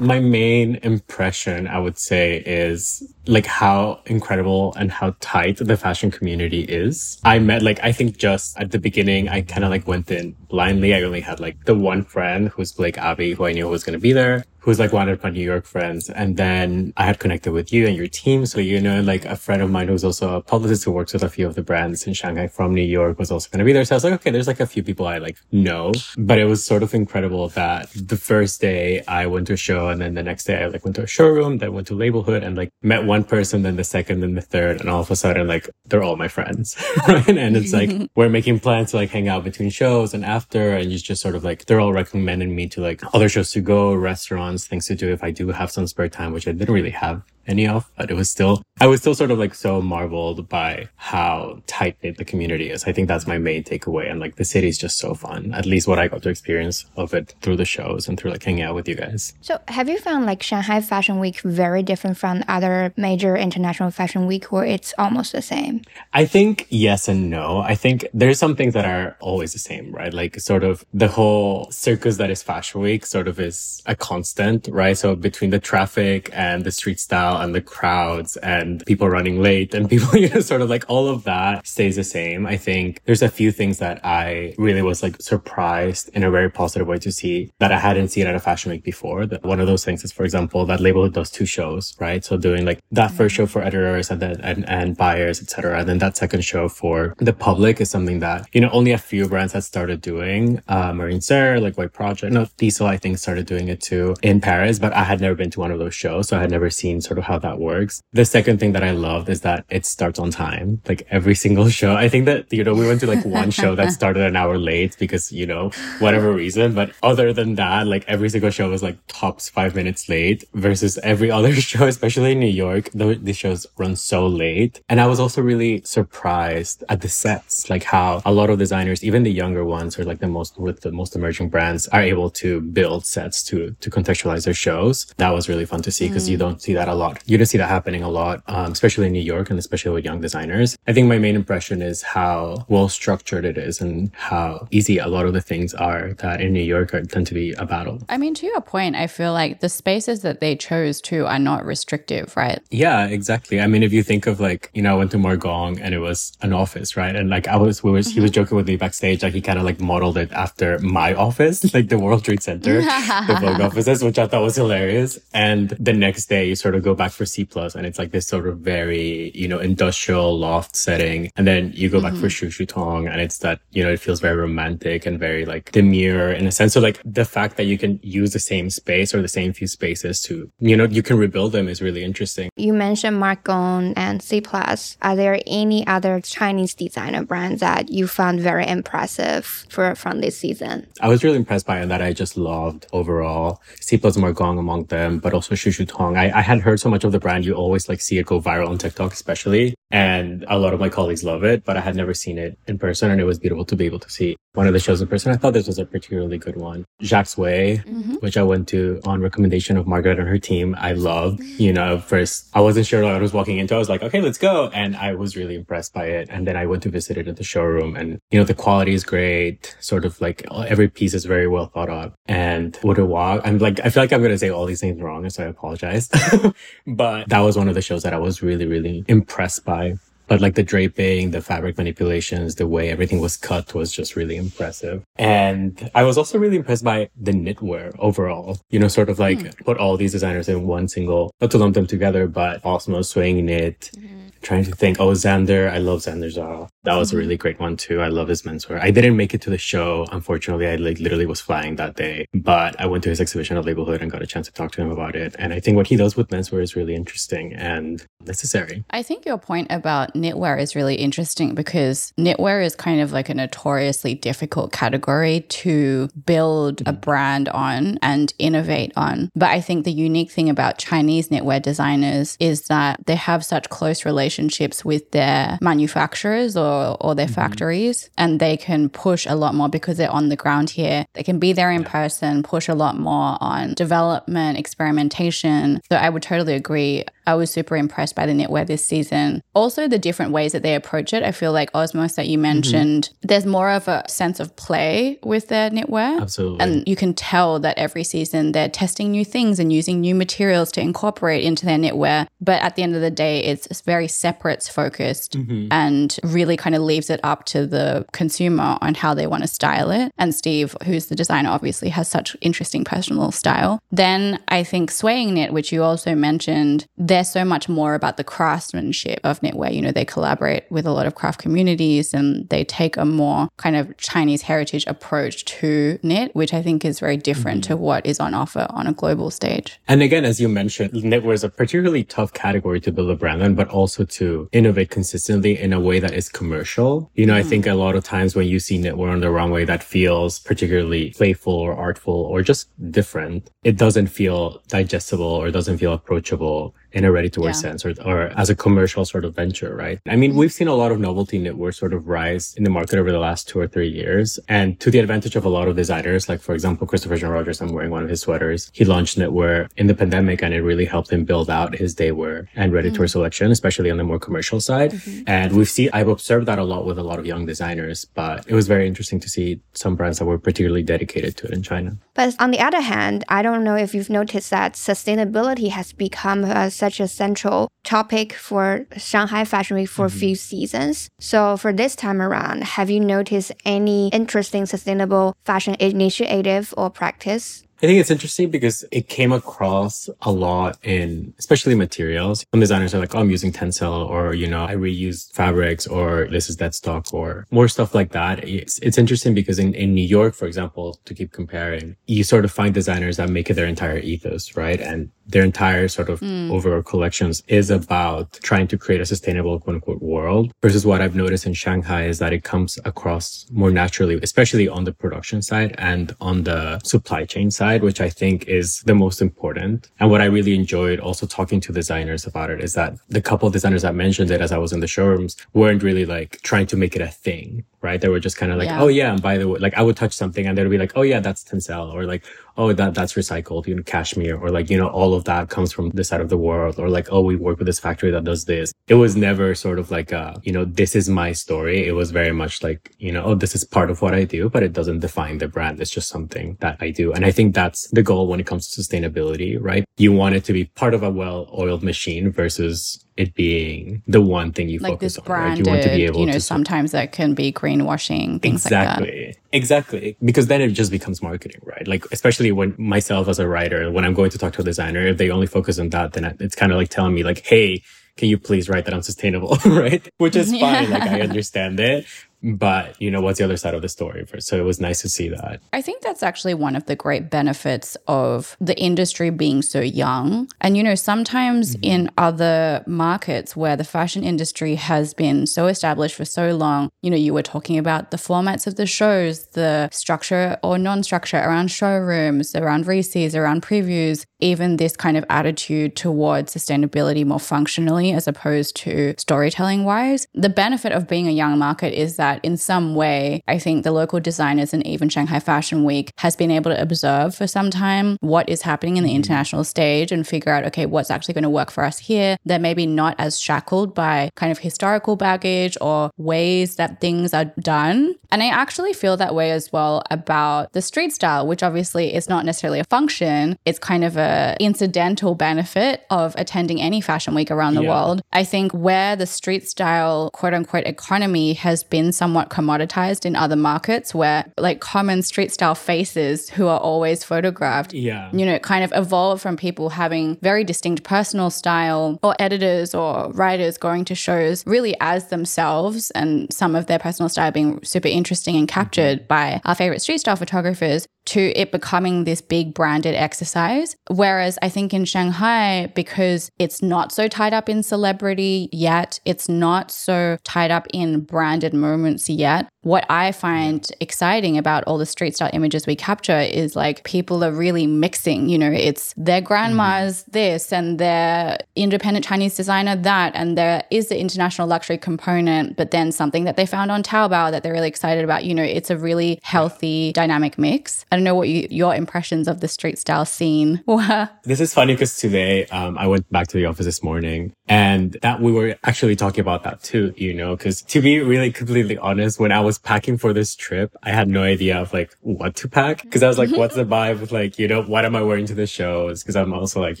[0.00, 6.10] My main impression, I would say, is like how incredible and how tight the fashion
[6.10, 7.20] community is.
[7.24, 10.34] I met like I think just at the beginning I kind of like went in
[10.48, 10.94] blindly.
[10.94, 13.98] I only had like the one friend who's Blake Abbie who I knew was going
[13.98, 16.08] to be there who's like one of my New York friends.
[16.08, 18.46] And then I had connected with you and your team.
[18.46, 21.24] So, you know, like a friend of mine who's also a publicist who works with
[21.24, 23.72] a few of the brands in Shanghai from New York was also going to be
[23.72, 23.84] there.
[23.84, 26.44] So I was like, okay, there's like a few people I like know, but it
[26.44, 30.14] was sort of incredible that the first day I went to a show and then
[30.14, 32.70] the next day I like went to a showroom, then went to Labelhood and like
[32.82, 34.80] met one person, then the second, then the third.
[34.80, 36.76] And all of a sudden, like they're all my friends.
[37.08, 37.28] right.
[37.28, 40.76] And it's like, we're making plans to like hang out between shows and after.
[40.76, 43.60] And you just sort of like, they're all recommending me to like other shows to
[43.60, 46.74] go, restaurants things to do if I do have some spare time, which I didn't
[46.74, 49.80] really have any of, but it was still, I was still sort of like so
[49.80, 52.84] marveled by how tight knit the community is.
[52.84, 54.10] I think that's my main takeaway.
[54.10, 55.52] And like the city is just so fun.
[55.52, 58.42] At least what I got to experience of it through the shows and through like
[58.42, 59.34] hanging out with you guys.
[59.40, 64.26] So have you found like Shanghai Fashion Week very different from other major international fashion
[64.26, 65.82] week or it's almost the same?
[66.12, 67.58] I think yes and no.
[67.58, 70.12] I think there's some things that are always the same, right?
[70.12, 74.68] Like sort of the whole circus that is fashion week sort of is a constant,
[74.70, 74.96] right?
[74.96, 79.74] So between the traffic and the street style and the crowds and people running late
[79.74, 82.46] and people, you know, sort of like all of that stays the same.
[82.46, 86.50] I think there's a few things that I really was like surprised in a very
[86.50, 89.26] positive way to see that I hadn't seen at a fashion week before.
[89.26, 92.24] That one of those things is, for example, that label does two shows, right?
[92.24, 95.80] So doing like that first show for editors and then, and, and buyers, etc.
[95.80, 98.98] And then that second show for the public is something that, you know, only a
[98.98, 100.60] few brands had started doing.
[100.68, 104.78] Uh, Marine Serre, like Y/Project, no, Diesel, I think started doing it too in Paris,
[104.78, 106.28] but I had never been to one of those shows.
[106.28, 108.02] So I had never seen sort of of how that works.
[108.12, 110.82] The second thing that I loved is that it starts on time.
[110.88, 111.94] Like every single show.
[111.94, 114.58] I think that, you know, we went to like one show that started an hour
[114.58, 116.74] late because, you know, whatever reason.
[116.74, 120.98] But other than that, like every single show was like tops five minutes late versus
[120.98, 122.90] every other show, especially in New York.
[122.92, 124.80] The, the shows run so late.
[124.88, 129.04] And I was also really surprised at the sets, like how a lot of designers,
[129.04, 132.30] even the younger ones or like the most with the most emerging brands are able
[132.30, 135.06] to build sets to, to contextualize their shows.
[135.18, 136.32] That was really fun to see because mm.
[136.32, 137.22] you don't see that a lot lot.
[137.26, 140.04] You don't see that happening a lot, um, especially in New York and especially with
[140.04, 140.76] young designers.
[140.86, 145.06] I think my main impression is how well structured it is and how easy a
[145.06, 148.00] lot of the things are that in New York are, tend to be a battle.
[148.08, 151.38] I mean, to your point, I feel like the spaces that they chose to are
[151.38, 152.60] not restrictive, right?
[152.70, 153.60] Yeah, exactly.
[153.60, 155.94] I mean, if you think of like, you know, I went to Mark Gong and
[155.94, 157.14] it was an office, right?
[157.14, 158.14] And like I was, we was, mm-hmm.
[158.14, 158.42] he was mm-hmm.
[158.42, 161.88] joking with me backstage, like he kind of like modeled it after my office, like
[161.88, 165.18] the World Trade Center, the Vogue offices, which I thought was hilarious.
[165.34, 168.12] And the next day you sort of go back for C plus and it's like
[168.12, 171.30] this sort of very, you know, industrial loft setting.
[171.36, 172.06] And then you go mm-hmm.
[172.06, 172.28] back for mm-hmm.
[172.28, 175.72] Shu Shu Tong and it's that, you know, it feels very romantic and very like
[175.72, 176.74] demure in a sense.
[176.74, 179.66] So like the fact that you can use the same space or the same few
[179.66, 182.50] spaces to, you know, you can rebuild them is really interesting.
[182.56, 184.96] You mentioned Mark Gong and C plus.
[185.02, 190.38] Are there any other Chinese designer brands that you found very impressive for from this
[190.38, 190.86] season?
[191.00, 193.60] I was really impressed by it that I just loved overall.
[193.80, 196.16] C plus Mark Gong among them, but also Shu Shu Tong.
[196.16, 198.40] I, I had heard so much of the brand, you always like see it go
[198.40, 199.74] viral on TikTok, especially.
[199.90, 202.78] And a lot of my colleagues love it, but I had never seen it in
[202.78, 205.08] person and it was beautiful to be able to see one of the shows in
[205.08, 205.32] person.
[205.32, 206.84] I thought this was a particularly good one.
[207.02, 208.14] Jacques Wei, mm-hmm.
[208.16, 210.76] which I went to on recommendation of Margaret and her team.
[210.78, 213.74] I loved, you know, first I wasn't sure what I was walking into.
[213.74, 214.68] I was like, okay, let's go.
[214.68, 216.28] And I was really impressed by it.
[216.30, 218.92] And then I went to visit it at the showroom and, you know, the quality
[218.92, 219.74] is great.
[219.80, 222.14] Sort of like every piece is very well thought out.
[222.26, 223.40] And would it walk?
[223.44, 225.28] I'm like, I feel like I'm going to say all these things wrong.
[225.30, 226.10] So I apologize.
[226.86, 229.98] but that was one of the shows that I was really, really impressed by.
[230.28, 234.36] But like the draping, the fabric manipulations, the way everything was cut was just really
[234.36, 235.02] impressive.
[235.16, 238.58] And I was also really impressed by the knitwear overall.
[238.70, 239.64] You know, sort of like mm.
[239.64, 243.44] put all these designers in one single, not to lump them together, but Osmo swaying
[243.44, 243.90] knit.
[243.96, 246.68] Mm-hmm trying to think, oh, Xander, I love Xander Zha.
[246.84, 248.00] That was a really great one too.
[248.00, 248.80] I love his menswear.
[248.80, 250.04] I didn't make it to the show.
[250.10, 253.64] Unfortunately, I like literally was flying that day, but I went to his exhibition at
[253.64, 255.36] Labelhood and got a chance to talk to him about it.
[255.38, 258.84] And I think what he does with menswear is really interesting and necessary.
[258.90, 263.28] I think your point about knitwear is really interesting because knitwear is kind of like
[263.28, 269.30] a notoriously difficult category to build a brand on and innovate on.
[269.36, 273.68] But I think the unique thing about Chinese knitwear designers is that they have such
[273.68, 277.34] close relationships with their manufacturers or, or their mm-hmm.
[277.34, 281.06] factories and they can push a lot more because they're on the ground here.
[281.14, 285.80] They can be there in person, push a lot more on development, experimentation.
[285.90, 287.04] So I would totally agree.
[287.26, 289.42] I was super impressed by the knitwear this season.
[289.54, 291.22] Also, the different ways that they approach it.
[291.22, 292.42] I feel like Osmos that you mm-hmm.
[292.42, 296.20] mentioned, there's more of a sense of play with their knitwear.
[296.20, 296.58] Absolutely.
[296.60, 300.72] And you can tell that every season they're testing new things and using new materials
[300.72, 302.26] to incorporate into their knitwear.
[302.40, 305.68] But at the end of the day, it's very separates focused mm-hmm.
[305.70, 309.48] and really kind of leaves it up to the consumer on how they want to
[309.48, 310.12] style it.
[310.18, 313.80] And Steve, who's the designer, obviously has such interesting personal style.
[313.90, 318.24] Then I think Swaying Knit, which you also mentioned, they're so much more about the
[318.24, 319.74] craftsmanship of knitwear.
[319.74, 323.50] You know, they collaborate with a lot of craft communities and they take a more
[323.58, 327.74] kind of Chinese heritage approach to knit, which I think is very different mm-hmm.
[327.74, 329.78] to what is on offer on a global stage.
[329.88, 333.42] And again, as you mentioned, knitwear is a particularly tough category to build a brand
[333.42, 337.10] on, but also to innovate consistently in a way that is commercial.
[337.14, 337.74] You know, I think mm-hmm.
[337.74, 341.52] a lot of times when you see knitwear on the runway that feels particularly playful
[341.52, 347.12] or artful or just different, it doesn't feel digestible or doesn't feel approachable in a
[347.12, 347.52] ready to wear Yeah.
[347.66, 349.98] sense or, or as a commercial sort of venture, right?
[350.08, 352.98] I mean, we've seen a lot of novelty knitwear sort of rise in the market
[352.98, 354.38] over the last two or three years.
[354.48, 357.60] And to the advantage of a lot of designers, like for example, Christopher John Rogers,
[357.60, 358.70] I'm wearing one of his sweaters.
[358.72, 362.12] He launched knitwear in the pandemic and it really helped him build out his day
[362.12, 364.94] wear and ready to wear selection, especially on the more commercial side.
[365.26, 368.44] And we've seen, I've observed that a lot with a lot of young designers, but
[368.46, 371.62] it was very interesting to see some brands that were particularly dedicated to it in
[371.62, 371.96] China.
[372.14, 376.44] But on the other hand, I don't know if you've noticed that sustainability has become
[376.44, 380.50] uh, such a central topic for Shanghai Fashion Week for a few mm-hmm.
[380.50, 381.08] seasons.
[381.20, 387.62] So for this time around, have you noticed any interesting sustainable fashion initiative or practice?
[387.82, 392.46] I think it's interesting because it came across a lot in, especially materials.
[392.52, 396.28] Some designers are like, oh, I'm using Tencel or, you know, I reuse fabrics or
[396.30, 398.48] this is dead stock or more stuff like that.
[398.48, 402.44] It's, it's interesting because in, in New York, for example, to keep comparing, you sort
[402.44, 404.80] of find designers that make it their entire ethos, right?
[404.80, 406.50] And their entire sort of hmm.
[406.50, 411.14] overall collections is about trying to create a sustainable quote unquote world versus what I've
[411.14, 415.74] noticed in Shanghai is that it comes across more naturally, especially on the production side
[415.78, 419.90] and on the supply chain side, which I think is the most important.
[420.00, 423.46] And what I really enjoyed also talking to designers about it is that the couple
[423.46, 426.66] of designers that mentioned it as I was in the showrooms weren't really like trying
[426.66, 428.00] to make it a thing, right?
[428.00, 428.82] They were just kind of like, Yeah.
[428.82, 430.92] oh yeah, and by the way, like I would touch something and they'd be like,
[430.96, 432.24] oh yeah, that's Tencel or like,
[432.56, 435.72] oh that that's recycled, you know, cashmere or like, you know, all of that comes
[435.72, 438.24] from this side of the world or like, oh, we work with this factory that
[438.24, 438.72] does this.
[438.88, 441.86] It was never sort of like a, you know, this is my story.
[441.86, 444.48] It was very much like, you know, oh, this is part of what I do,
[444.48, 445.80] but it doesn't define the brand.
[445.80, 447.12] It's just something that I do.
[447.12, 449.84] And I think that's the goal when it comes to sustainability, right?
[449.96, 454.52] You want it to be part of a well-oiled machine versus it being the one
[454.52, 455.32] thing you Like focus this on.
[455.32, 455.58] right?
[455.58, 458.70] You want to be able you know, to sometimes that can be greenwashing, things like
[458.70, 459.02] that.
[459.02, 463.46] exactly exactly because then it just becomes marketing right like especially when myself as a
[463.46, 466.14] writer when i'm going to talk to a designer if they only focus on that
[466.14, 467.82] then it's kind of like telling me like hey
[468.16, 472.06] can you please write that i'm sustainable right which is fine like i understand it
[472.42, 475.08] but you know what's the other side of the story so it was nice to
[475.08, 479.62] see that I think that's actually one of the great benefits of the industry being
[479.62, 480.48] so young.
[480.60, 481.84] And, you know, sometimes mm-hmm.
[481.84, 487.10] in other markets where the fashion industry has been so established for so long, you
[487.10, 491.38] know, you were talking about the formats of the shows, the structure or non structure
[491.38, 498.12] around showrooms, around resees, around previews, even this kind of attitude towards sustainability more functionally
[498.12, 500.26] as opposed to storytelling wise.
[500.34, 503.92] The benefit of being a young market is that in some way, I think the
[503.92, 508.16] local designers and even Shanghai Fashion Week has been able to observe for some time
[508.20, 509.16] what is happening in the mm-hmm.
[509.16, 512.36] international stage and figure out, okay, what's actually going to work for us here.
[512.44, 517.46] They're maybe not as shackled by kind of historical baggage or ways that things are
[517.60, 518.14] done.
[518.30, 522.28] And I actually feel that way as well about the street style, which obviously is
[522.28, 523.58] not necessarily a function.
[523.64, 527.90] It's kind of a incidental benefit of attending any fashion week around the Yeah.
[527.90, 528.22] world.
[528.32, 533.56] I think where the street style quote unquote economy has been somewhat commoditized in other
[533.56, 537.92] markets where like common street style faces who are always photographed.
[537.92, 538.30] Yeah.
[538.32, 543.32] You know, kind of evolved from people having very distinct personal style or editors or
[543.32, 548.06] writers going to shows really as themselves and some of their personal style being super
[548.06, 549.26] interesting and captured mm-hmm.
[549.26, 553.96] by our favorite street style photographers to it becoming this big branded exercise.
[554.10, 559.48] Whereas I think in Shanghai, because it's not so tied up in celebrity yet, it's
[559.48, 562.68] not so tied up in branded moments yet.
[562.82, 567.44] What I find exciting about all the street style images we capture is like people
[567.44, 570.32] are really mixing, you know, it's their grandma's mm.
[570.32, 575.92] this and their independent Chinese designer that, and there is the international luxury component, but
[575.92, 578.44] then something that they found on Taobao that they're really excited about.
[578.44, 581.04] You know, it's a really healthy, dynamic mix.
[581.12, 584.30] I don't know what you, your impressions of the street style scene were.
[584.44, 588.16] This is funny because today um, I went back to the office this morning and
[588.22, 591.98] that we were actually talking about that too, you know, because to be really completely
[591.98, 595.54] honest, when I was packing for this trip, I had no idea of like what
[595.56, 598.16] to pack because I was like, what's the vibe with like, you know, what am
[598.16, 599.22] I wearing to the shows?
[599.22, 600.00] Because I'm also like,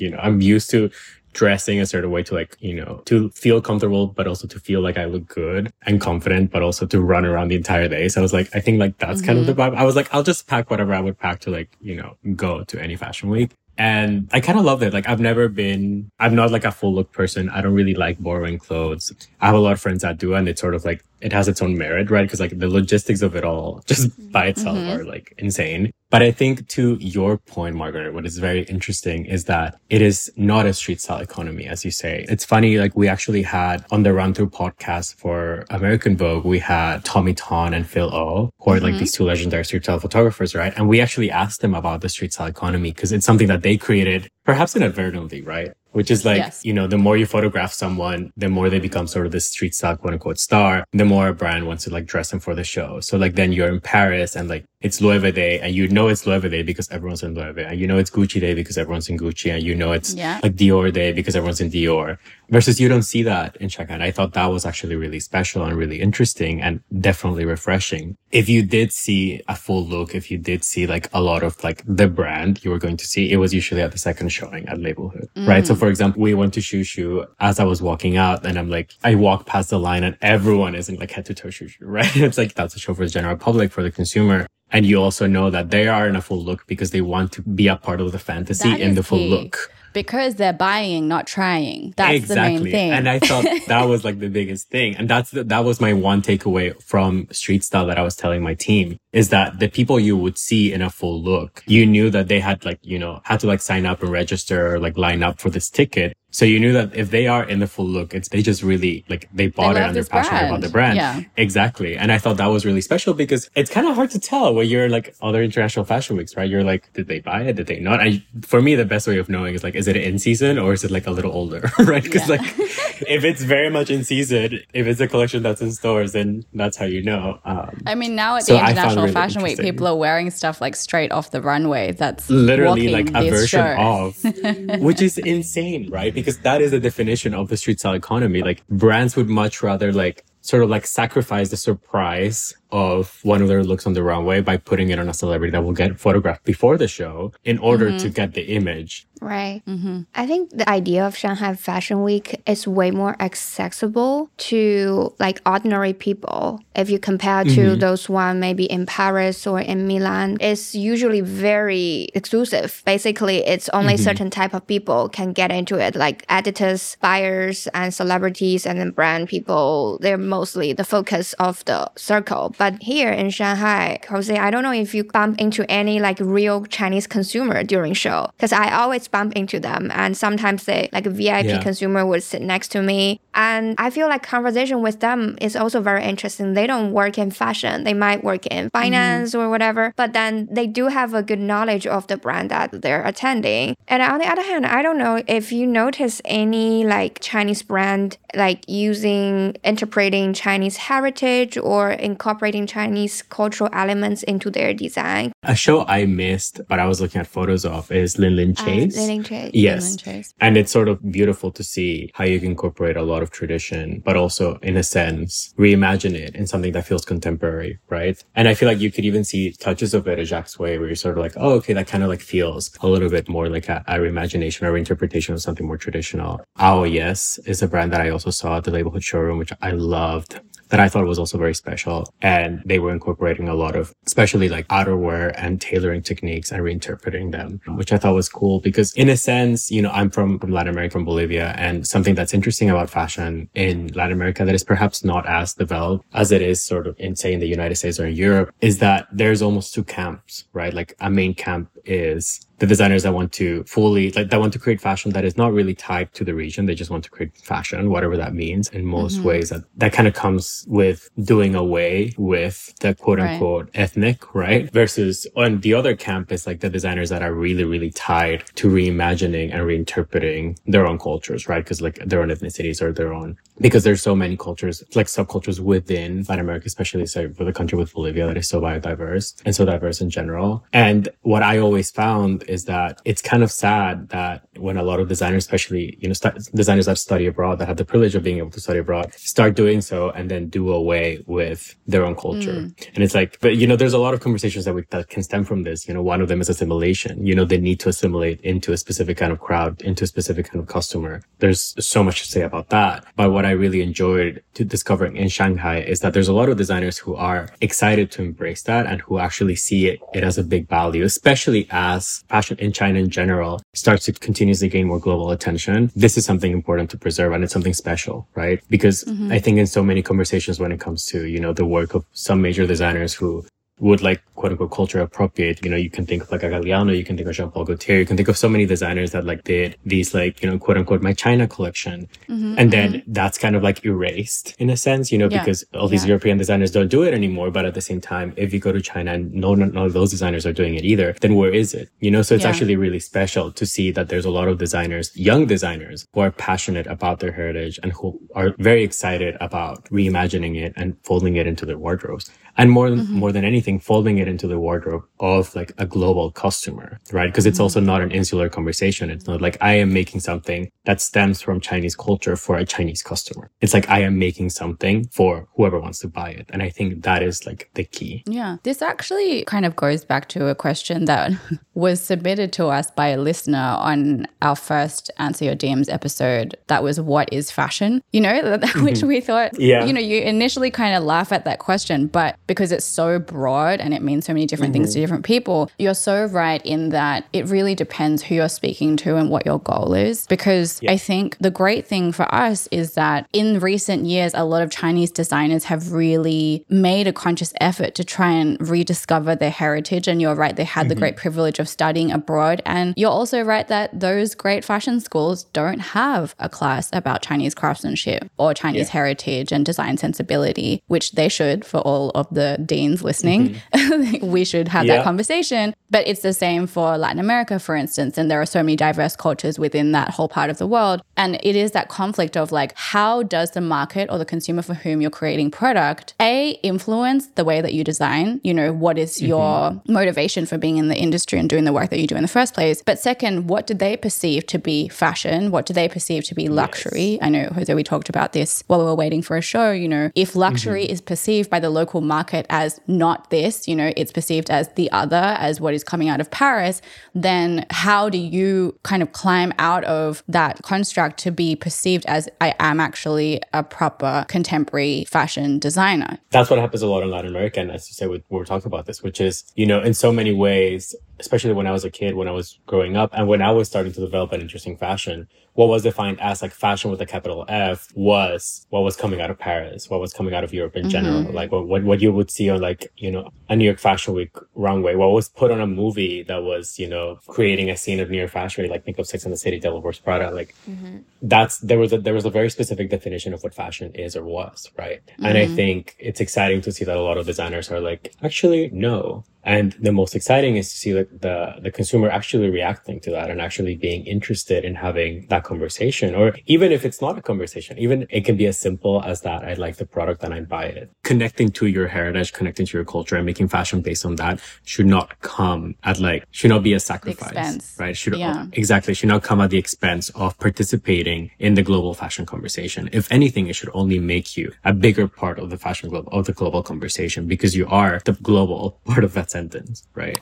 [0.00, 0.90] you know, I'm used to
[1.32, 4.80] dressing a certain way to like, you know, to feel comfortable, but also to feel
[4.80, 8.08] like I look good and confident, but also to run around the entire day.
[8.08, 9.26] So I was like, I think like that's mm-hmm.
[9.26, 9.74] kind of the mm-hmm.
[9.74, 9.78] vibe.
[9.78, 12.64] I was like, I'll just pack whatever I would pack to like, you know, go
[12.64, 13.52] to any fashion week.
[13.78, 14.92] And I kind of love it.
[14.92, 17.48] Like I've never been, I'm not like a full look person.
[17.48, 19.10] I don't really like borrowing clothes.
[19.40, 21.48] I have a lot of friends that do, and it's sort of like, it has
[21.48, 22.28] its own merit, right?
[22.28, 25.00] Cause like the logistics of it all just by itself mm-hmm.
[25.00, 25.90] are like insane.
[26.12, 30.30] But I think to your point, Margaret, what is very interesting is that it is
[30.36, 32.26] not a street style economy, as you say.
[32.28, 36.58] It's funny, like we actually had on the run through podcast for American Vogue, we
[36.58, 38.84] had Tommy Ton and Phil O, who are mm-hmm.
[38.84, 40.74] like these two legendary street style photographers, right?
[40.76, 43.78] And we actually asked them about the street style economy because it's something that they
[43.78, 45.72] created perhaps inadvertently, right?
[45.92, 46.64] which is like, yes.
[46.64, 49.74] you know, the more you photograph someone, the more they become sort of this street
[49.74, 52.64] style quote unquote star, the more a brand wants to like dress them for the
[52.64, 53.00] show.
[53.00, 56.26] So like then you're in Paris and like it's Loewe Day and you know it's
[56.26, 59.18] Loewe Day because everyone's in Loewe and you know it's Gucci Day because everyone's in
[59.18, 60.40] Gucci and you know it's yeah.
[60.42, 62.18] like Dior Day because everyone's in Dior
[62.52, 63.98] versus you don't see that in Shanghai.
[64.04, 68.16] I thought that was actually really special and really interesting and definitely refreshing.
[68.30, 71.62] If you did see a full look, if you did see like a lot of
[71.64, 74.68] like the brand you were going to see, it was usually at the second showing
[74.68, 75.48] at Labelhood, mm.
[75.48, 75.66] right?
[75.66, 78.68] So for example, we went to Shu Shu as I was walking out and I'm
[78.68, 81.68] like, I walk past the line and everyone is in like head to toe Shu
[81.68, 82.14] Shu, right?
[82.16, 84.46] it's like that's a show for the general public, for the consumer.
[84.72, 87.42] And you also know that they are in a full look because they want to
[87.42, 89.28] be a part of the fantasy that in the full key.
[89.30, 91.94] look because they're buying, not trying.
[91.96, 92.56] That's exactly.
[92.56, 92.90] the main thing.
[92.92, 94.96] And I thought that was like the biggest thing.
[94.96, 98.42] And that's the, that was my one takeaway from street style that I was telling
[98.42, 102.10] my team is that the people you would see in a full look, you knew
[102.10, 104.96] that they had like, you know, had to like sign up and register or like
[104.96, 106.16] line up for this ticket.
[106.32, 109.04] So you knew that if they are in the full look, it's they just really
[109.08, 110.46] like they bought they it and they're passionate brand.
[110.48, 110.96] about the brand.
[110.96, 111.20] Yeah.
[111.36, 111.94] Exactly.
[111.94, 114.66] And I thought that was really special because it's kind of hard to tell when
[114.66, 116.48] you're like other international fashion weeks, right?
[116.48, 117.56] You're like, did they buy it?
[117.56, 118.00] Did they not?
[118.00, 120.72] And for me, the best way of knowing is like, is it in season or
[120.72, 122.02] is it like a little older, right?
[122.02, 122.36] Because yeah.
[122.36, 126.46] like if it's very much in season, if it's a collection that's in stores, then
[126.54, 127.40] that's how you know.
[127.44, 130.62] Um, I mean, now at so the International really Fashion Week, people are wearing stuff
[130.62, 131.92] like straight off the runway.
[131.92, 134.16] That's literally like a version of,
[134.80, 136.14] which is insane, right?
[136.22, 138.42] Because that is the definition of the street style economy.
[138.42, 143.48] Like brands would much rather like sort of like sacrifice the surprise of one of
[143.48, 146.44] their looks on the runway by putting it on a celebrity that will get photographed
[146.44, 147.98] before the show in order mm-hmm.
[147.98, 149.06] to get the image.
[149.20, 149.62] Right.
[149.68, 150.00] Mm-hmm.
[150.16, 155.92] I think the idea of Shanghai Fashion Week is way more accessible to like ordinary
[155.92, 156.60] people.
[156.74, 157.78] If you compare to mm-hmm.
[157.78, 162.82] those one maybe in Paris or in Milan, it's usually very exclusive.
[162.84, 164.02] Basically, it's only mm-hmm.
[164.02, 168.90] certain type of people can get into it, like editors, buyers, and celebrities, and then
[168.90, 169.98] brand people.
[170.00, 172.54] They're mostly the focus of the circle.
[172.62, 176.64] But here in Shanghai, Jose, I don't know if you bump into any like real
[176.66, 179.90] Chinese consumer during show because I always bump into them.
[179.92, 181.60] And sometimes they, like a VIP yeah.
[181.60, 183.18] consumer would sit next to me.
[183.34, 186.54] And I feel like conversation with them is also very interesting.
[186.54, 187.82] They don't work in fashion.
[187.82, 189.40] They might work in finance mm-hmm.
[189.40, 193.04] or whatever, but then they do have a good knowledge of the brand that they're
[193.04, 193.74] attending.
[193.88, 198.18] And on the other hand, I don't know if you notice any like Chinese brand
[198.34, 205.32] like using interpreting Chinese heritage or incorporating Chinese cultural elements into their design.
[205.42, 208.96] A show I missed, but I was looking at photos of is Lin Lin Chase.
[208.96, 209.50] Uh, Lin Lin Chase.
[209.54, 209.88] Yes.
[209.88, 210.34] Lin Chase.
[210.40, 214.02] And it's sort of beautiful to see how you can incorporate a lot of tradition,
[214.04, 218.22] but also in a sense, reimagine it in something that feels contemporary, right?
[218.34, 220.86] And I feel like you could even see touches of it at Jacques Wei where
[220.86, 223.48] you're sort of like, oh, okay, that kind of like feels a little bit more
[223.48, 226.40] like a, a reimagination or reinterpretation of something more traditional.
[226.58, 229.70] Ao Yes is a brand that I also saw at the Labelhood showroom, which I
[229.70, 230.40] loved
[230.72, 232.06] that I thought was also very special.
[232.22, 237.30] And they were incorporating a lot of, especially like outerwear and tailoring techniques and reinterpreting
[237.30, 240.50] them, which I thought was cool because in a sense, you know, I'm from, from
[240.50, 244.64] Latin America, from Bolivia, and something that's interesting about fashion in Latin America that is
[244.64, 248.00] perhaps not as developed as it is sort of in, say, in the United States
[248.00, 250.72] or in Europe is that there's almost two camps, right?
[250.72, 254.58] Like a main camp is the designers that want to fully like that want to
[254.58, 257.36] create fashion that is not really tied to the region they just want to create
[257.36, 259.28] fashion whatever that means in most mm-hmm.
[259.28, 263.74] ways that that kind of comes with doing away with the quote unquote right.
[263.74, 267.90] ethnic right versus on the other camp is like the designers that are really really
[267.90, 272.92] tied to reimagining and reinterpreting their own cultures right because like their own ethnicities or
[272.92, 277.44] their own because there's so many cultures like subcultures within Latin America especially say for
[277.44, 281.42] the country with Bolivia that is so biodiverse and so diverse in general and what
[281.42, 285.44] I always found is that it's kind of sad that when a lot of designers,
[285.44, 288.50] especially, you know, st- designers that study abroad, that have the privilege of being able
[288.50, 292.52] to study abroad, start doing so and then do away with their own culture.
[292.52, 292.88] Mm.
[292.94, 295.22] And it's like, but you know, there's a lot of conversations that we, that can
[295.22, 295.88] stem from this.
[295.88, 297.26] You know, one of them is assimilation.
[297.26, 300.50] You know, they need to assimilate into a specific kind of crowd, into a specific
[300.50, 301.22] kind of customer.
[301.38, 303.04] There's so much to say about that.
[303.16, 306.56] But what I really enjoyed to discovering in Shanghai is that there's a lot of
[306.56, 310.44] designers who are excited to embrace that and who actually see it, it as a
[310.44, 315.30] big value, especially as fashion in China in general starts to continuously gain more global
[315.36, 315.92] attention.
[315.94, 318.58] This is something important to preserve and it's something special, right?
[318.70, 319.30] Because mm-hmm.
[319.36, 322.06] I think in so many conversations when it comes to, you know, the work of
[322.26, 323.44] some major designers who
[323.82, 325.64] would like quote unquote culture appropriate.
[325.64, 327.64] You know, you can think of like a Galliano, you can think of Jean Paul
[327.64, 330.56] Gaultier, you can think of so many designers that like did these like, you know,
[330.56, 332.08] quote unquote my China collection.
[332.28, 333.12] Mm-hmm, and then mm-hmm.
[333.12, 335.40] that's kind of like erased in a sense, you know, yeah.
[335.40, 336.10] because all these yeah.
[336.10, 337.50] European designers don't do it anymore.
[337.50, 340.10] But at the same time, if you go to China and no, none of those
[340.12, 341.90] designers are doing it either, then where is it?
[341.98, 342.50] You know, so it's yeah.
[342.50, 346.30] actually really special to see that there's a lot of designers, young designers who are
[346.30, 351.48] passionate about their heritage and who are very excited about reimagining it and folding it
[351.48, 353.14] into their wardrobes and more than mm-hmm.
[353.14, 357.46] more than anything folding it into the wardrobe of like a global customer right because
[357.46, 357.62] it's mm-hmm.
[357.62, 361.60] also not an insular conversation it's not like i am making something that stems from
[361.60, 366.00] chinese culture for a chinese customer it's like i am making something for whoever wants
[366.00, 369.64] to buy it and i think that is like the key yeah this actually kind
[369.64, 371.30] of goes back to a question that
[371.74, 376.82] was submitted to us by a listener on our first answer your dms episode that
[376.82, 379.06] was what is fashion you know which mm-hmm.
[379.06, 382.72] we thought yeah you know you initially kind of laugh at that question but because
[382.72, 384.82] it's so broad and it means so many different mm-hmm.
[384.82, 385.11] things to mm-hmm.
[385.12, 385.70] Different people.
[385.78, 389.58] You're so right in that it really depends who you're speaking to and what your
[389.58, 390.26] goal is.
[390.26, 390.92] Because yeah.
[390.92, 394.70] I think the great thing for us is that in recent years, a lot of
[394.70, 400.08] Chinese designers have really made a conscious effort to try and rediscover their heritage.
[400.08, 400.88] And you're right, they had mm-hmm.
[400.88, 402.62] the great privilege of studying abroad.
[402.64, 407.54] And you're also right that those great fashion schools don't have a class about Chinese
[407.54, 408.92] craftsmanship or Chinese yeah.
[408.92, 414.26] heritage and design sensibility, which they should for all of the deans listening, mm-hmm.
[414.32, 414.96] we should have yeah.
[414.96, 415.74] that conversation.
[415.90, 418.16] But it's the same for Latin America, for instance.
[418.16, 421.02] And there are so many diverse cultures within that whole part of the world.
[421.18, 424.74] And it is that conflict of like, how does the market or the consumer for
[424.74, 428.40] whom you're creating product, A, influence the way that you design?
[428.42, 429.26] You know, what is mm-hmm.
[429.26, 432.22] your motivation for being in the industry and doing the work that you do in
[432.22, 432.82] the first place?
[432.82, 435.50] But second, what do they perceive to be fashion?
[435.50, 437.02] What do they perceive to be luxury?
[437.02, 437.18] Yes.
[437.22, 439.72] I know, Jose, we talked about this while we were waiting for a show.
[439.72, 440.92] You know, if luxury mm-hmm.
[440.92, 444.90] is perceived by the local market as not this, you know, it's perceived as the
[444.92, 446.80] other, as what is coming out of Paris,
[447.14, 452.28] then how do you kind of climb out of that construct to be perceived as
[452.40, 456.18] I am actually a proper contemporary fashion designer?
[456.30, 457.60] That's what happens a lot in Latin America.
[457.60, 460.12] And as you say, we we're talking about this, which is, you know, in so
[460.12, 463.40] many ways, especially when I was a kid, when I was growing up, and when
[463.40, 466.90] I was starting to develop an interest in fashion, what was defined as like fashion
[466.90, 470.42] with a capital F was what was coming out of Paris, what was coming out
[470.42, 470.90] of Europe in mm-hmm.
[470.90, 474.14] general, like what, what, you would see on like, you know, a New York Fashion
[474.14, 478.00] Week runway, what was put on a movie that was, you know, creating a scene
[478.00, 480.30] of New York Fashion Week, like think of Sex and the City, Devil Wears Prada,
[480.30, 480.98] like mm-hmm.
[481.20, 484.24] that's, there was a, there was a very specific definition of what fashion is or
[484.24, 485.04] was, right?
[485.06, 485.26] Mm-hmm.
[485.26, 485.54] And I mm-hmm.
[485.54, 489.72] think it's exciting to see that a lot of designers are like, actually, no, and
[489.80, 493.40] the most exciting is to see like the, the consumer actually reacting to that and
[493.40, 496.14] actually being interested in having that conversation.
[496.14, 499.44] Or even if it's not a conversation, even it can be as simple as that.
[499.44, 500.90] I like the product and I buy it.
[501.02, 504.86] Connecting to your heritage, connecting to your culture and making fashion based on that should
[504.86, 507.96] not come at like, should not be a sacrifice, right?
[507.96, 508.46] Should yeah.
[508.52, 512.88] exactly, should not come at the expense of participating in the global fashion conversation.
[512.92, 516.26] If anything, it should only make you a bigger part of the fashion global, of
[516.26, 520.20] the global conversation because you are the global part of that sentence, right?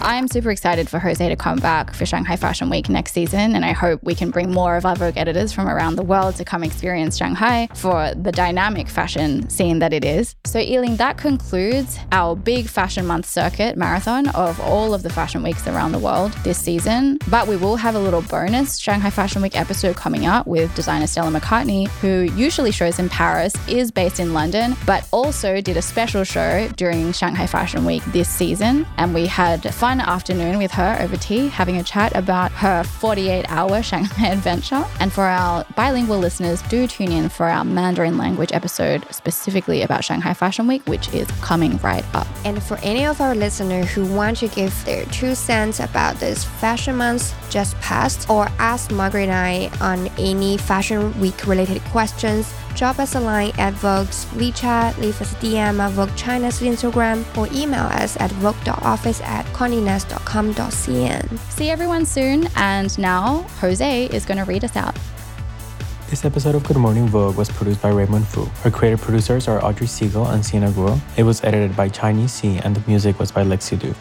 [0.00, 3.64] I'm super excited for Jose to come back for Shanghai Fashion Week next season, and
[3.64, 6.44] I hope we can bring more of our Vogue editors from around the world to
[6.44, 10.34] come experience Shanghai for the dynamic fashion scene that it is.
[10.44, 15.42] So, Yiling, that concludes our big Fashion Month circuit marathon of all of the fashion
[15.42, 17.18] weeks around the world this season.
[17.28, 21.06] But we will have a little bonus Shanghai Fashion Week episode coming up with designer
[21.06, 25.82] Stella McCartney, who usually shows in Paris, is based in London, but also did a
[25.82, 28.84] special show during Shanghai Fashion Week this season.
[28.96, 32.82] And we had a fun afternoon with her over tea, having a chat about her
[32.82, 34.84] 48 hour Shanghai adventure.
[34.98, 40.02] And for our bilingual listeners, do tune in for our Mandarin language episode specifically about
[40.02, 42.26] Shanghai Fashion Week, which is coming right up.
[42.44, 46.42] And for any of our listeners who want to give their two cents about this
[46.42, 52.52] fashion month just passed or ask Margaret and I on any fashion week related questions,
[52.74, 57.24] drop us a line at Vogue's WeChat, leave us a DM at Vogue China's Instagram,
[57.36, 61.38] or email us at vogue.office at condenast.com.cn.
[61.38, 62.48] See everyone soon.
[62.56, 64.96] And now Jose is going to read us out.
[66.08, 68.46] This episode of Good Morning Vogue was produced by Raymond Fu.
[68.64, 71.00] Our creative producers are Audrey Siegel and Sienna Guo.
[71.16, 73.94] It was edited by Chinese C, and the music was by Lexi Du.